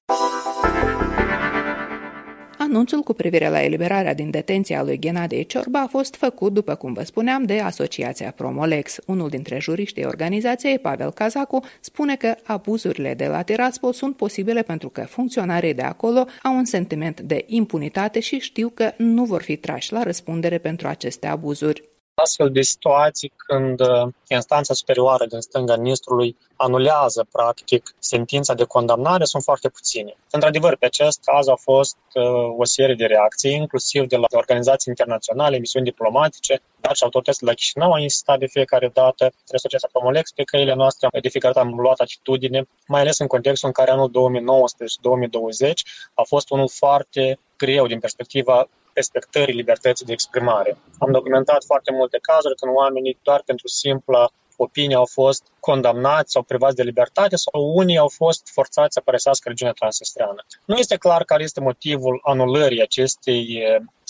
Anunțul 2.57 3.01
cu 3.01 3.13
privire 3.13 3.49
la 3.49 3.63
eliberarea 3.63 4.13
din 4.13 4.29
detenția 4.29 4.83
lui 4.83 4.99
Ghenadie 4.99 5.41
Ciorba 5.41 5.81
a 5.81 5.87
fost 5.87 6.15
făcut, 6.15 6.53
după 6.53 6.75
cum 6.75 6.93
vă 6.93 7.03
spuneam, 7.03 7.43
de 7.43 7.59
Asociația 7.59 8.31
Promolex. 8.31 8.97
Unul 9.05 9.29
dintre 9.29 9.59
juriștii 9.59 10.05
organizației, 10.05 10.79
Pavel 10.79 11.11
Cazacu, 11.11 11.63
spune 11.79 12.15
că 12.15 12.35
abuzurile 12.43 13.13
de 13.13 13.27
la 13.27 13.41
Tiraspol 13.41 13.93
sunt 13.93 14.15
posibile 14.15 14.61
pentru 14.61 14.89
că 14.89 15.01
funcționarii 15.01 15.73
de 15.73 15.81
acolo 15.81 16.25
au 16.43 16.55
un 16.55 16.65
sentiment 16.65 17.21
de 17.21 17.43
impunitate 17.47 18.19
și 18.19 18.39
știu 18.39 18.69
că 18.69 18.91
nu 18.97 19.25
vor 19.25 19.41
fi 19.41 19.55
trași 19.55 19.93
la 19.93 20.03
răspundere 20.03 20.57
pentru 20.57 20.87
aceste 20.87 21.27
abuzuri. 21.27 21.90
Astfel 22.23 22.51
de 22.51 22.61
situații 22.61 23.31
când 23.35 23.79
uh, 23.79 24.07
instanța 24.27 24.73
superioară 24.73 25.25
din 25.25 25.39
stânga 25.39 25.75
Nistrului 25.75 26.37
anulează, 26.55 27.27
practic, 27.31 27.95
sentința 27.99 28.53
de 28.53 28.63
condamnare 28.63 29.25
sunt 29.25 29.43
foarte 29.43 29.69
puține. 29.69 30.13
Într-adevăr, 30.31 30.75
pe 30.75 30.85
acest 30.85 31.19
caz 31.23 31.47
au 31.47 31.59
fost 31.61 31.97
uh, 32.13 32.23
o 32.57 32.65
serie 32.65 32.95
de 32.95 33.05
reacții, 33.05 33.53
inclusiv 33.53 34.07
de 34.07 34.15
la 34.15 34.25
organizații 34.29 34.93
internaționale, 34.95 35.57
misiuni 35.57 35.85
diplomatice, 35.85 36.61
dar 36.81 36.95
și 36.95 37.03
autoritățile 37.03 37.45
de 37.45 37.51
la 37.51 37.57
Chișinău 37.57 37.91
au 37.91 38.01
insistat 38.01 38.39
de 38.39 38.47
fiecare 38.47 38.89
dată, 38.93 39.31
Asociația 39.53 39.89
Promolex, 39.91 40.31
pe 40.31 40.43
căile 40.43 40.73
noastre, 40.73 41.07
de 41.21 41.29
fiecare 41.29 41.53
dată 41.53 41.67
am 41.67 41.79
luat 41.79 41.99
atitudine, 41.99 42.67
mai 42.87 43.01
ales 43.01 43.19
în 43.19 43.27
contextul 43.27 43.67
în 43.67 43.73
care 43.73 43.91
anul 43.91 44.09
2019-2020 44.09 45.73
a 46.13 46.23
fost 46.23 46.49
unul 46.49 46.69
foarte 46.69 47.39
greu 47.57 47.87
din 47.87 47.99
perspectiva 47.99 48.69
respectării 48.93 49.55
libertății 49.55 50.05
de 50.05 50.13
exprimare. 50.13 50.77
Am 50.99 51.11
documentat 51.11 51.63
foarte 51.63 51.91
multe 51.91 52.17
cazuri 52.21 52.55
când 52.55 52.75
oamenii, 52.75 53.19
doar 53.23 53.41
pentru 53.45 53.67
simpla 53.67 54.29
opinie, 54.57 54.95
au 54.95 55.05
fost 55.05 55.43
condamnați 55.59 56.31
sau 56.31 56.41
privați 56.41 56.75
de 56.75 56.83
libertate 56.83 57.35
sau 57.35 57.71
unii 57.75 57.97
au 57.97 58.07
fost 58.07 58.49
forțați 58.53 58.93
să 58.93 59.01
părăsească 59.01 59.49
regiunea 59.49 59.73
transnistreană. 59.73 60.45
Nu 60.65 60.75
este 60.75 60.97
clar 60.97 61.23
care 61.23 61.43
este 61.43 61.59
motivul 61.59 62.21
anulării 62.23 62.81
acestei 62.81 63.63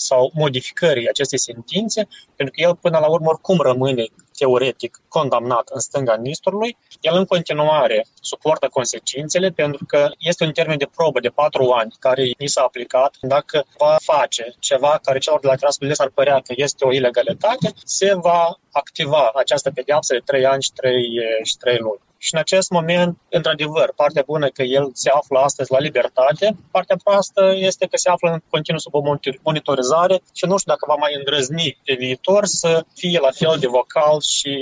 sau 0.06 0.30
modificării 0.34 1.08
acestei 1.08 1.38
sentințe, 1.38 2.08
pentru 2.36 2.54
că 2.54 2.60
el 2.66 2.76
până 2.76 2.98
la 2.98 3.08
urmă 3.08 3.28
oricum 3.28 3.58
rămâne 3.58 4.04
teoretic 4.38 5.00
condamnat 5.08 5.68
în 5.72 5.80
stânga 5.80 6.16
Nistrului, 6.16 6.76
el 7.00 7.14
în 7.16 7.24
continuare 7.24 8.06
suportă 8.20 8.68
consecințele 8.68 9.50
pentru 9.50 9.84
că 9.86 10.10
este 10.18 10.44
un 10.44 10.52
termen 10.52 10.78
de 10.78 10.90
probă 10.96 11.20
de 11.20 11.28
patru 11.28 11.70
ani 11.70 11.92
care 11.98 12.22
i 12.38 12.48
s-a 12.48 12.62
aplicat. 12.62 13.16
Dacă 13.20 13.64
va 13.78 13.96
face 14.02 14.54
ceva 14.58 14.98
care 15.02 15.18
celor 15.18 15.40
de 15.40 15.46
la 15.46 15.54
Tiraspol 15.54 15.92
ar 15.96 16.10
părea 16.14 16.40
că 16.40 16.52
este 16.56 16.84
o 16.84 16.92
ilegalitate, 16.92 17.72
se 17.84 18.14
va 18.14 18.58
activa 18.70 19.30
această 19.34 19.70
pedeapsă 19.70 20.14
de 20.14 20.22
trei 20.24 20.46
ani 20.46 20.62
și 20.62 20.72
trei, 20.72 21.08
și 21.42 21.56
trei 21.56 21.78
luni. 21.78 22.00
Și 22.26 22.34
în 22.34 22.40
acest 22.40 22.70
moment, 22.70 23.18
într-adevăr, 23.28 23.92
partea 23.96 24.22
bună 24.26 24.48
că 24.48 24.62
el 24.62 24.90
se 24.92 25.10
află 25.10 25.38
astăzi 25.38 25.72
la 25.72 25.78
libertate, 25.78 26.56
partea 26.70 26.96
proastă 27.04 27.42
este 27.70 27.86
că 27.86 27.96
se 27.96 28.08
află 28.08 28.30
în 28.30 28.40
continuu 28.50 28.80
sub 28.80 28.94
o 28.94 29.02
monitorizare 29.42 30.16
și 30.38 30.44
nu 30.46 30.56
știu 30.58 30.72
dacă 30.72 30.84
va 30.88 30.98
mai 31.04 31.12
îndrăzni 31.18 31.78
pe 31.84 31.94
viitor 31.94 32.44
să 32.44 32.84
fie 32.94 33.18
la 33.18 33.30
fel 33.40 33.56
de 33.60 33.66
vocal 33.66 34.20
și 34.20 34.52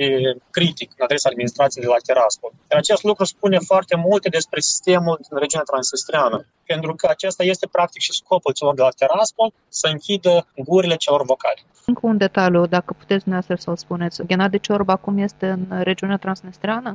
critic 0.51 0.89
în 0.97 1.05
adresa 1.05 1.29
administrației 1.29 1.85
de 1.85 1.91
la 1.91 2.05
Tiraspol. 2.07 2.53
Iar 2.71 2.79
acest 2.81 3.03
lucru 3.03 3.25
spune 3.25 3.59
foarte 3.71 3.97
multe 3.97 4.29
despre 4.29 4.61
sistemul 4.61 5.19
din 5.29 5.39
regiunea 5.39 5.71
transnistreană, 5.71 6.47
pentru 6.67 6.95
că 6.95 7.07
acesta 7.11 7.43
este 7.45 7.67
practic 7.67 8.01
și 8.03 8.13
scopul 8.13 8.53
celor 8.53 8.75
de 8.75 8.83
la 8.83 8.97
Tiraspol 8.99 9.53
să 9.69 9.87
închidă 9.93 10.47
gurile 10.57 10.97
celor 10.97 11.23
vocali. 11.25 11.65
Încă 11.87 12.01
un 12.03 12.17
detaliu, 12.17 12.67
dacă 12.67 12.91
puteți 12.99 13.25
dumneavoastră 13.25 13.65
să-l 13.65 13.77
spuneți. 13.85 14.23
Ghenadi 14.27 14.61
Ciorba 14.61 14.93
acum 14.93 15.19
este 15.19 15.47
în 15.47 15.83
regiunea 15.83 16.17
transnistreană? 16.17 16.91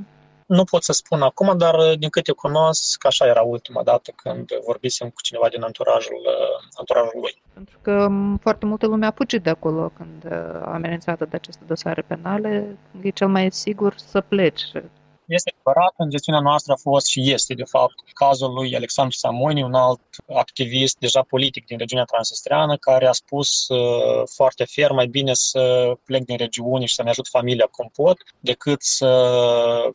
Nu 0.46 0.64
pot 0.64 0.84
să 0.84 0.94
spun 0.94 1.22
acum, 1.22 1.58
dar 1.58 1.74
uh, 1.74 1.98
din 1.98 2.10
câte 2.10 2.32
cunosc, 2.32 3.06
așa 3.06 3.26
era 3.26 3.42
ultima 3.42 3.84
dată 3.84 4.12
când 4.16 4.50
vorbisem 4.66 5.10
cu 5.10 5.22
cineva 5.22 5.50
din 5.50 5.62
anturajul, 5.64 6.22
uh, 6.26 6.70
anturajul 6.74 7.20
lui. 7.22 7.42
Pentru 7.54 7.80
că 7.82 8.08
foarte 8.42 8.66
multă 8.66 8.88
lume 8.88 9.06
a 9.06 9.12
fugit 9.12 9.44
de 9.44 9.50
acolo 9.50 9.92
când 9.98 10.24
uh, 10.26 10.62
a 10.62 10.74
amenințat 10.74 11.18
de 11.30 11.36
aceste 11.36 11.64
dosare 11.68 12.02
penale. 12.02 12.78
E 13.02 13.10
cel 13.10 13.28
mai 13.28 13.52
sigur 13.52 13.94
să 13.98 14.22
pleci 14.22 14.62
este 15.28 15.54
adevărat, 15.54 15.94
în 15.98 16.10
gestiunea 16.10 16.42
noastră 16.42 16.74
a 16.74 16.76
fost 16.76 17.06
și 17.06 17.32
este, 17.32 17.54
de 17.54 17.64
fapt, 17.64 17.94
cazul 18.14 18.54
lui 18.54 18.76
Alexandru 18.76 19.18
Samoni, 19.18 19.64
un 19.64 19.74
alt 19.74 20.02
activist 20.36 20.98
deja 21.00 21.22
politic 21.22 21.66
din 21.66 21.78
regiunea 21.78 22.04
transestreană, 22.04 22.78
care 22.78 23.08
a 23.08 23.12
spus 23.12 23.68
uh, 23.68 24.24
foarte 24.36 24.66
ferm, 24.66 24.96
mai 24.96 25.08
bine 25.08 25.34
să 25.34 25.94
plec 26.06 26.24
din 26.24 26.38
regiune 26.38 26.86
și 26.86 26.94
să-mi 26.94 27.10
ajut 27.10 27.28
familia 27.28 27.68
cum 27.72 27.90
pot, 27.94 28.18
decât 28.40 28.82
să 28.82 29.12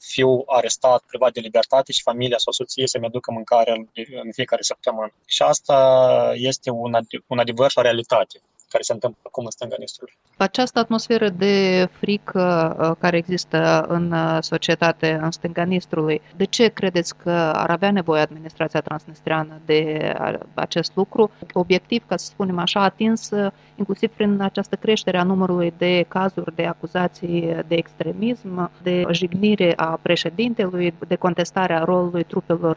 fiu 0.01 0.43
arestat, 0.47 1.03
privat 1.07 1.33
de 1.33 1.41
libertate 1.41 1.93
și 1.93 2.03
familia 2.03 2.39
sau 2.39 2.53
soție 2.53 2.87
să-mi 2.87 3.07
aducă 3.07 3.33
mâncare 3.33 3.89
în 4.23 4.33
fiecare 4.33 4.63
săptămână. 4.63 5.13
Și 5.27 5.43
asta 5.43 6.33
este 6.35 6.71
un, 6.71 6.93
un 7.27 7.39
adevăr 7.39 7.71
și 7.71 7.79
o 7.79 7.83
realitate 7.83 8.41
care 8.71 8.83
se 8.83 8.93
întâmplă 8.93 9.21
acum 9.27 9.45
în 9.45 9.51
stânga 9.51 9.77
Nistrului. 9.79 10.15
Această 10.37 10.79
atmosferă 10.79 11.29
de 11.29 11.89
frică 12.01 12.77
uh, 12.81 12.97
care 12.99 13.17
există 13.17 13.85
în 13.89 14.13
uh, 14.13 14.37
societate 14.41 15.19
în 15.23 15.31
stânga 15.31 15.63
Nistrului, 15.63 16.21
de 16.37 16.45
ce 16.45 16.69
credeți 16.69 17.17
că 17.17 17.31
ar 17.55 17.71
avea 17.71 17.91
nevoie 17.91 18.21
administrația 18.21 18.81
transnistreană 18.81 19.61
de 19.65 20.13
acest 20.55 20.93
lucru? 20.95 21.31
Obiectiv, 21.53 22.05
ca 22.07 22.17
să 22.17 22.27
spunem 22.27 22.59
așa, 22.59 22.83
atins 22.83 23.31
uh, 23.31 23.53
inclusiv 23.77 24.11
prin 24.11 24.41
această 24.41 24.77
creștere 24.77 25.19
a 25.19 25.23
numărului 25.23 25.73
de 25.79 26.05
cazuri 26.09 26.55
de 26.55 26.67
acuzații 26.67 27.57
de 27.69 27.75
extremism, 27.75 28.71
de 28.83 29.05
jignire 29.11 29.73
a 29.77 29.99
președintelui, 30.03 30.95
de 31.09 31.15
contestare 31.15 31.75
a 31.75 31.85
rolului 31.85 32.25
trupelor 32.25 32.77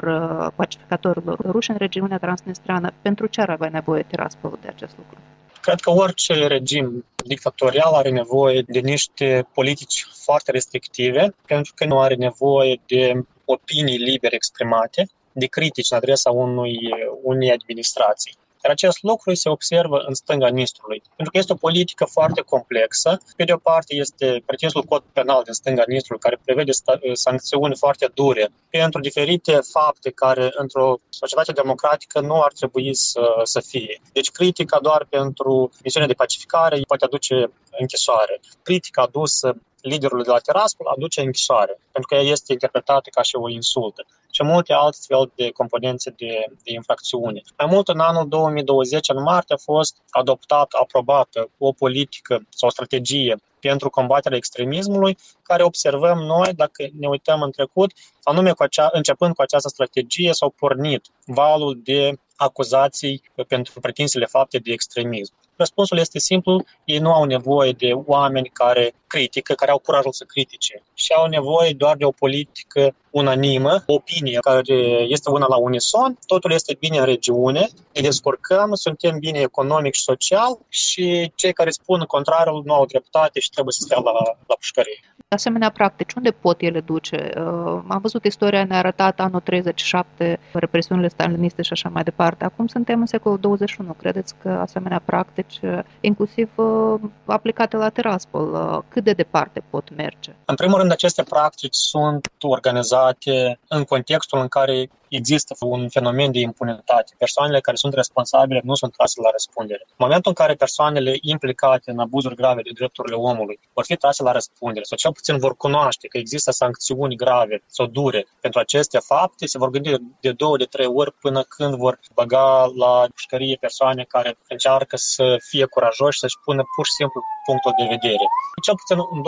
pacificatorilor 0.56 1.40
ruși 1.40 1.72
în 1.72 1.78
regiunea 1.78 2.18
transnistreană. 2.18 2.92
Pentru 3.02 3.28
ce 3.28 3.42
ar 3.42 3.50
avea 3.50 3.70
nevoie 3.70 4.06
Tiraspol 4.08 4.58
de 4.62 4.68
acest 4.68 4.98
lucru? 4.98 5.18
Cred 5.64 5.80
că 5.80 5.90
orice 5.90 6.34
regim 6.48 7.06
dictatorial 7.16 7.94
are 7.94 8.10
nevoie 8.10 8.64
de 8.68 8.80
niște 8.80 9.48
politici 9.54 10.08
foarte 10.24 10.52
restrictive, 10.52 11.36
pentru 11.48 11.74
că 11.76 11.86
nu 11.86 12.00
are 12.00 12.16
nevoie 12.16 12.82
de 12.88 13.14
opinii 13.46 13.98
libere 13.98 14.36
exprimate, 14.36 15.08
de 15.32 15.46
critici 15.46 15.92
în 15.92 15.98
adresa 15.98 16.32
unui, 16.32 16.78
unei 17.22 17.52
administrații. 17.52 18.38
Iar 18.64 18.72
acest 18.72 19.02
lucru 19.02 19.34
se 19.34 19.50
observă 19.50 19.98
în 20.08 20.14
stânga 20.14 20.48
Nistrului, 20.48 21.02
pentru 21.16 21.32
că 21.32 21.38
este 21.38 21.54
o 21.54 21.56
politică 21.56 22.06
foarte 22.06 22.42
complexă. 22.42 23.22
Pe 23.36 23.44
de 23.44 23.54
o 23.54 23.58
parte 23.58 23.96
este 23.96 24.44
pretinsul 24.46 24.84
cod 24.84 25.04
penal 25.14 25.42
din 25.44 25.54
stânga 25.54 25.84
Nistrului, 25.88 26.22
care 26.22 26.40
prevede 26.46 26.72
sancțiuni 27.14 27.76
foarte 27.76 28.12
dure 28.14 28.50
pentru 28.70 29.00
diferite 29.00 29.60
fapte 29.72 30.10
care 30.12 30.52
într-o 30.54 31.00
societate 31.10 31.52
democratică 31.52 32.20
nu 32.20 32.42
ar 32.42 32.52
trebui 32.52 32.96
să, 32.96 33.42
să 33.44 33.60
fie. 33.60 34.02
Deci 34.14 34.32
critica 34.32 34.80
doar 34.82 35.06
pentru 35.10 35.72
misiunea 35.84 36.08
de 36.08 36.14
pacificare 36.14 36.82
poate 36.88 37.06
aduce 37.06 37.52
închisoare. 37.80 38.40
Critica 38.62 39.02
adusă 39.02 39.58
liderului 39.82 40.24
de 40.24 40.30
la 40.32 40.38
Tiraspol 40.38 40.88
aduce 40.88 41.22
închisoare, 41.22 41.80
pentru 41.92 42.10
că 42.10 42.16
ea 42.16 42.32
este 42.32 42.52
interpretată 42.52 43.10
ca 43.10 43.22
și 43.22 43.36
o 43.36 43.50
insultă 43.50 44.06
și 44.36 44.44
multe 44.44 44.74
altfel 44.74 45.32
de 45.36 45.50
componențe 45.50 46.10
de, 46.10 46.46
de 46.64 46.72
infracțiune. 46.74 47.42
Mai 47.58 47.68
mult, 47.72 47.88
în 47.88 48.00
anul 48.00 48.28
2020, 48.28 49.10
în 49.10 49.22
martie, 49.22 49.56
a 49.56 49.64
fost 49.64 49.96
adoptată, 50.10 50.78
aprobată 50.82 51.50
o 51.58 51.72
politică 51.72 52.34
sau 52.50 52.68
o 52.68 52.72
strategie 52.72 53.36
pentru 53.60 53.90
combaterea 53.90 54.38
extremismului, 54.38 55.18
care 55.44 55.64
observăm 55.64 56.18
noi, 56.18 56.54
dacă 56.54 56.88
ne 57.00 57.08
uităm 57.08 57.42
în 57.42 57.52
trecut, 57.52 57.92
anume 58.24 58.52
cu 58.52 58.64
acea, 58.64 58.90
începând 58.92 59.36
cu 59.36 59.42
această 59.42 59.68
strategie, 59.68 60.34
s-au 60.34 60.50
pornit 60.50 61.06
valul 61.26 61.80
de 61.84 62.14
acuzații 62.36 63.22
pentru 63.48 63.80
pretinsele 63.80 64.26
fapte 64.26 64.58
de 64.58 64.72
extremism. 64.72 65.34
Răspunsul 65.56 65.98
este 65.98 66.20
simplu, 66.20 66.64
ei 66.86 66.98
nu 66.98 67.14
au 67.14 67.24
nevoie 67.24 67.72
de 67.72 67.92
oameni 68.06 68.50
care 68.54 68.94
critică, 69.08 69.54
care 69.54 69.72
au 69.72 69.78
curajul 69.78 70.12
să 70.12 70.24
critique. 70.24 70.84
Și 70.94 71.14
au 71.14 71.28
nevoie 71.28 71.74
doar 71.74 71.96
de 71.96 72.06
o 72.06 72.12
politică 72.12 72.96
unanimă, 73.10 73.84
o 73.86 73.94
opinie 73.94 74.38
care 74.40 74.74
este 75.08 75.30
una 75.30 75.46
la 75.48 75.56
unison, 75.56 76.18
totul 76.26 76.52
este 76.52 76.76
bine 76.80 76.98
în 76.98 77.06
regiune, 77.06 77.70
ne 77.94 78.02
descurcăm, 78.02 78.74
suntem 78.74 79.20
bine 79.20 79.40
economic 79.40 79.94
și 79.94 80.02
social 80.02 80.58
și 80.70 81.32
cei 81.36 81.54
care 81.54 81.70
spun 81.70 82.00
contrarul 82.00 82.62
nu 82.66 82.74
au 82.74 82.86
dreptate 82.86 83.40
și 83.40 83.50
trebuie 83.50 83.74
să 83.74 83.82
stea 83.84 84.00
la, 84.00 84.12
la 84.48 84.56
pușcărie 84.56 85.13
asemenea 85.34 85.70
practici, 85.70 86.14
unde 86.14 86.32
pot 86.32 86.62
ele 86.62 86.80
duce? 86.80 87.32
Uh, 87.38 87.82
am 87.88 88.00
văzut 88.02 88.26
istoria 88.26 88.64
ne-a 88.64 88.78
arătat 88.78 89.20
anul 89.20 89.40
37, 89.40 90.40
represiunile 90.54 91.08
staliniste 91.08 91.62
și 91.62 91.72
așa 91.72 91.90
mai 91.90 92.04
departe. 92.04 92.44
Acum 92.44 92.68
suntem 92.68 93.00
în 93.00 93.06
secolul 93.06 93.38
21. 93.40 93.94
Credeți 93.94 94.36
că 94.42 94.50
asemenea 94.50 95.02
practici, 95.06 95.60
uh, 95.62 95.80
inclusiv 96.02 96.50
uh, 96.56 97.00
aplicate 97.26 97.78
la 97.78 97.90
Tiraspol, 97.90 98.84
cât 98.88 99.04
de 99.04 99.12
departe 99.12 99.64
pot 99.70 99.96
merge? 99.96 100.32
În 100.46 100.56
primul 100.56 100.78
rând, 100.78 100.92
aceste 100.92 101.24
practici 101.24 101.76
sunt 101.76 102.32
organizate 102.42 103.60
în 103.68 103.84
contextul 103.84 104.40
în 104.40 104.48
care 104.48 104.90
există 105.16 105.56
un 105.60 105.90
fenomen 105.90 106.32
de 106.32 106.40
impunitate. 106.40 107.14
Persoanele 107.18 107.60
care 107.60 107.78
sunt 107.78 107.94
responsabile 107.94 108.62
nu 108.64 108.76
sunt 108.76 108.92
trase 108.92 109.22
la 109.22 109.30
răspundere. 109.32 109.84
În 109.88 109.96
momentul 110.06 110.32
în 110.32 110.38
care 110.42 110.54
persoanele 110.54 111.14
implicate 111.22 111.92
în 111.92 112.00
abuzuri 112.00 112.36
grave 112.36 112.62
de 112.62 112.70
drepturile 112.74 113.16
omului 113.16 113.60
vor 113.74 113.86
fi 113.86 113.96
trase 113.96 114.24
la 114.24 114.32
răspundere 114.32 114.86
sau 114.86 114.98
cel 114.98 115.12
puțin 115.12 115.38
vor 115.38 115.56
cunoaște 115.56 116.08
că 116.08 116.18
există 116.18 116.52
sancțiuni 116.52 117.16
grave 117.16 117.64
sau 117.68 117.86
dure 117.86 118.28
pentru 118.40 118.60
aceste 118.60 119.00
fapte, 119.00 119.46
se 119.46 119.58
vor 119.58 119.70
gândi 119.70 119.96
de 120.20 120.32
două, 120.32 120.58
de 120.58 120.64
trei 120.64 120.86
ori 120.86 121.12
până 121.12 121.44
când 121.44 121.76
vor 121.76 122.00
băga 122.14 122.72
la 122.76 123.06
pușcărie 123.14 123.58
persoane 123.60 124.04
care 124.08 124.38
încearcă 124.48 124.96
să 124.98 125.36
fie 125.50 125.66
curajoși, 125.66 126.20
să-și 126.20 126.40
pună 126.44 126.64
pur 126.76 126.86
și 126.86 126.92
simplu 126.92 127.22
punctul 127.46 127.74
de 127.78 127.84
vedere. 127.84 128.26
Cel 128.66 128.76
puțin 128.82 128.98
în 129.16 129.22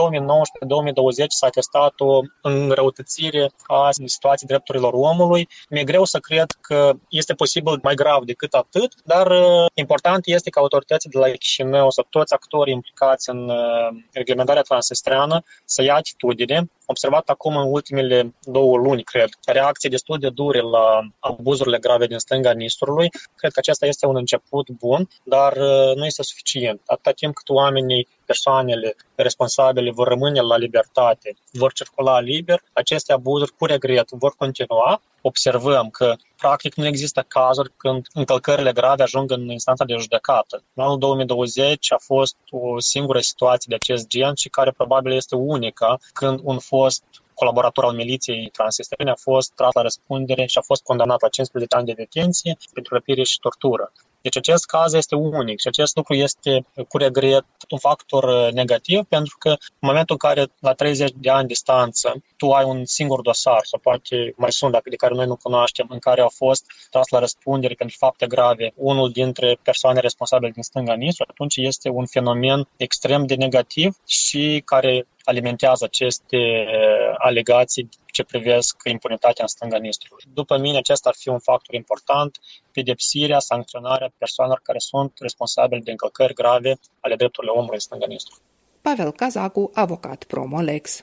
2019-2020 1.26 1.28
s-a 1.28 1.50
testat 1.50 1.94
o 2.00 2.20
înrăutățire 2.42 3.52
a 3.68 3.90
situației 3.92 4.50
drepturilor 4.50 4.94
omului 4.94 5.48
mi-e 5.76 5.84
greu 5.84 6.06
să 6.06 6.20
cred 6.20 6.52
că 6.62 6.92
este 7.10 7.34
posibil 7.34 7.80
mai 7.84 7.96
grav 7.96 8.24
decât 8.24 8.54
atât, 8.54 8.92
dar 9.04 9.28
uh, 9.28 9.66
important 9.74 10.26
este 10.26 10.50
ca 10.50 10.60
autoritățile 10.60 11.12
de 11.14 11.20
la 11.28 11.34
Chișinău 11.34 11.90
sau 11.90 12.06
toți 12.10 12.34
actorii 12.34 12.74
implicați 12.74 13.30
în 13.30 13.50
uh, 13.50 13.88
reglementarea 14.12 14.62
transnistreană 14.62 15.44
să 15.66 15.84
ia 15.84 15.96
atitudine. 15.96 16.70
Observat 16.86 17.30
acum 17.30 17.56
în 17.58 17.68
ultimele 17.70 18.34
două 18.42 18.78
luni, 18.78 19.04
cred, 19.04 19.30
reacții 19.46 19.90
destul 19.90 20.18
de 20.20 20.30
dure 20.30 20.60
la 20.60 21.00
abuzurile 21.20 21.78
grave 21.78 22.08
din 22.08 22.18
stânga 22.18 22.52
Nistrului. 22.52 23.10
Cred 23.36 23.52
că 23.52 23.60
acesta 23.60 23.86
este 23.86 24.06
un 24.06 24.16
început 24.16 24.70
bun, 24.70 25.10
dar 25.24 25.52
uh, 25.52 25.96
nu 25.96 26.06
este 26.06 26.24
suficient. 26.24 26.82
Atâta 26.86 27.12
timp 27.12 27.34
cât 27.34 27.50
oamenii 27.50 28.08
persoanele 28.26 28.96
responsabile 29.16 29.92
vor 29.92 30.08
rămâne 30.08 30.42
la 30.42 30.58
libertate, 30.58 31.36
vor 31.52 31.74
circula 31.74 32.20
liber, 32.20 32.62
aceste 32.74 33.14
abuzuri 33.14 33.52
cu 33.58 33.66
regret 33.66 34.10
vor 34.10 34.34
continua. 34.38 35.02
Observăm 35.22 35.90
că 35.90 36.16
practic 36.38 36.76
nu 36.76 36.86
există 36.86 37.26
cazuri 37.28 37.72
când 37.78 38.08
încălcările 38.14 38.72
grave 38.72 39.04
ajung 39.04 39.32
în 39.32 39.50
instanța 39.50 39.86
de 39.86 39.96
judecată. 40.00 40.64
În 40.74 40.84
anul 40.84 40.98
2020 40.98 41.92
a 41.92 41.98
fost 42.00 42.36
o 42.50 42.80
singură 42.80 43.20
situație 43.20 43.66
de 43.70 43.76
acest 43.76 44.08
gen 44.08 44.34
și 44.36 44.50
care 44.50 44.72
probabil 44.72 45.12
este 45.12 45.36
unica 45.36 45.98
când 46.14 46.40
un 46.44 46.60
fost 46.76 47.04
colaborator 47.34 47.84
al 47.84 47.96
miliției 47.96 48.50
transistrene 48.58 49.12
a 49.12 49.24
fost 49.30 49.52
tras 49.56 49.74
la 49.74 49.82
răspundere 49.82 50.46
și 50.46 50.58
a 50.58 50.68
fost 50.70 50.84
condamnat 50.84 51.22
la 51.22 51.30
15 51.30 51.76
ani 51.76 51.86
de 51.86 52.02
detenție 52.04 52.58
pentru 52.74 52.94
răpire 52.94 53.24
și 53.24 53.40
tortură. 53.40 53.92
Deci 54.26 54.38
acest 54.38 54.66
caz 54.66 54.94
este 54.94 55.16
unic 55.16 55.60
și 55.60 55.68
acest 55.68 55.96
lucru 55.96 56.14
este 56.14 56.66
cu 56.88 56.98
regret 56.98 57.46
un 57.70 57.78
factor 57.78 58.24
uh, 58.24 58.54
negativ 58.54 59.00
pentru 59.16 59.36
că 59.40 59.50
în 59.50 59.88
momentul 59.90 60.18
în 60.20 60.30
care 60.30 60.48
la 60.60 60.74
30 60.74 61.12
de 61.16 61.30
ani 61.30 61.48
distanță 61.48 62.24
tu 62.38 62.52
ai 62.52 62.66
un 62.66 62.86
singur 62.86 63.22
dosar 63.22 63.60
sau 63.64 63.80
poate 63.80 64.34
mai 64.36 64.52
sunt 64.52 64.72
dacă 64.72 64.90
de 64.90 64.96
care 64.96 65.14
noi 65.14 65.26
nu 65.26 65.36
cunoaștem 65.36 65.88
în 65.90 66.00
care 66.00 66.22
au 66.22 66.32
fost 66.36 66.64
tras 66.90 67.08
la 67.08 67.20
răspundere 67.20 67.74
pentru 67.74 67.96
fapte 68.00 68.28
grave 68.28 68.74
unul 68.76 69.12
dintre 69.12 69.60
persoane 69.64 70.00
responsabile 70.00 70.52
din 70.52 70.64
stânga 70.64 70.94
Nistru, 70.94 71.26
atunci 71.30 71.56
este 71.56 71.90
un 71.90 72.06
fenomen 72.06 72.68
extrem 72.78 73.26
de 73.26 73.36
negativ 73.36 73.98
și 74.06 74.62
care 74.66 75.08
alimentează 75.30 75.84
aceste 75.84 76.38
uh, 76.38 77.16
alegații 77.18 77.90
ce 78.06 78.24
privesc 78.24 78.76
impunitatea 78.84 79.44
în 79.44 79.48
stânga 79.48 79.78
Nistrului. 79.78 80.24
După 80.34 80.58
mine, 80.58 80.78
acesta 80.78 81.10
ar 81.10 81.16
fi 81.18 81.30
un 81.30 81.40
factor 81.40 81.74
important, 81.74 82.40
pedepsirea, 82.72 83.40
sancționarea 83.40 84.14
persoanelor 84.18 84.62
care 84.64 84.80
sunt 84.80 85.14
responsabili 85.20 85.82
de 85.82 85.92
încălcări 85.92 86.34
grave 86.34 86.80
ale 87.00 87.16
drepturilor 87.16 87.56
omului 87.56 87.76
în 87.76 87.80
stânga 87.80 88.06
Nistrului. 88.06 88.44
Pavel 88.82 89.12
Cazacu, 89.12 89.72
avocat 89.74 90.24
Promolex. 90.24 91.02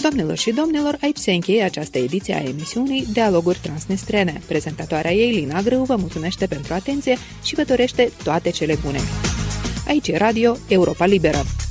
Doamnelor 0.00 0.36
și 0.36 0.50
domnilor, 0.52 0.96
aici 1.02 1.16
se 1.16 1.32
încheie 1.32 1.62
această 1.62 1.98
ediție 1.98 2.34
a 2.34 2.48
emisiunii 2.48 3.06
Dialoguri 3.12 3.58
Transnistrene. 3.62 4.40
Prezentatoarea 4.46 5.12
ei, 5.12 5.30
Lina 5.30 5.60
Grâu, 5.60 5.84
vă 5.84 5.96
mulțumește 5.96 6.46
pentru 6.46 6.74
atenție 6.74 7.16
și 7.44 7.54
vă 7.54 7.62
dorește 7.62 8.12
toate 8.24 8.50
cele 8.50 8.74
bune. 8.84 8.98
Aici 9.88 10.08
e 10.08 10.16
Radio 10.16 10.56
Europa 10.68 11.06
Liberă. 11.06 11.65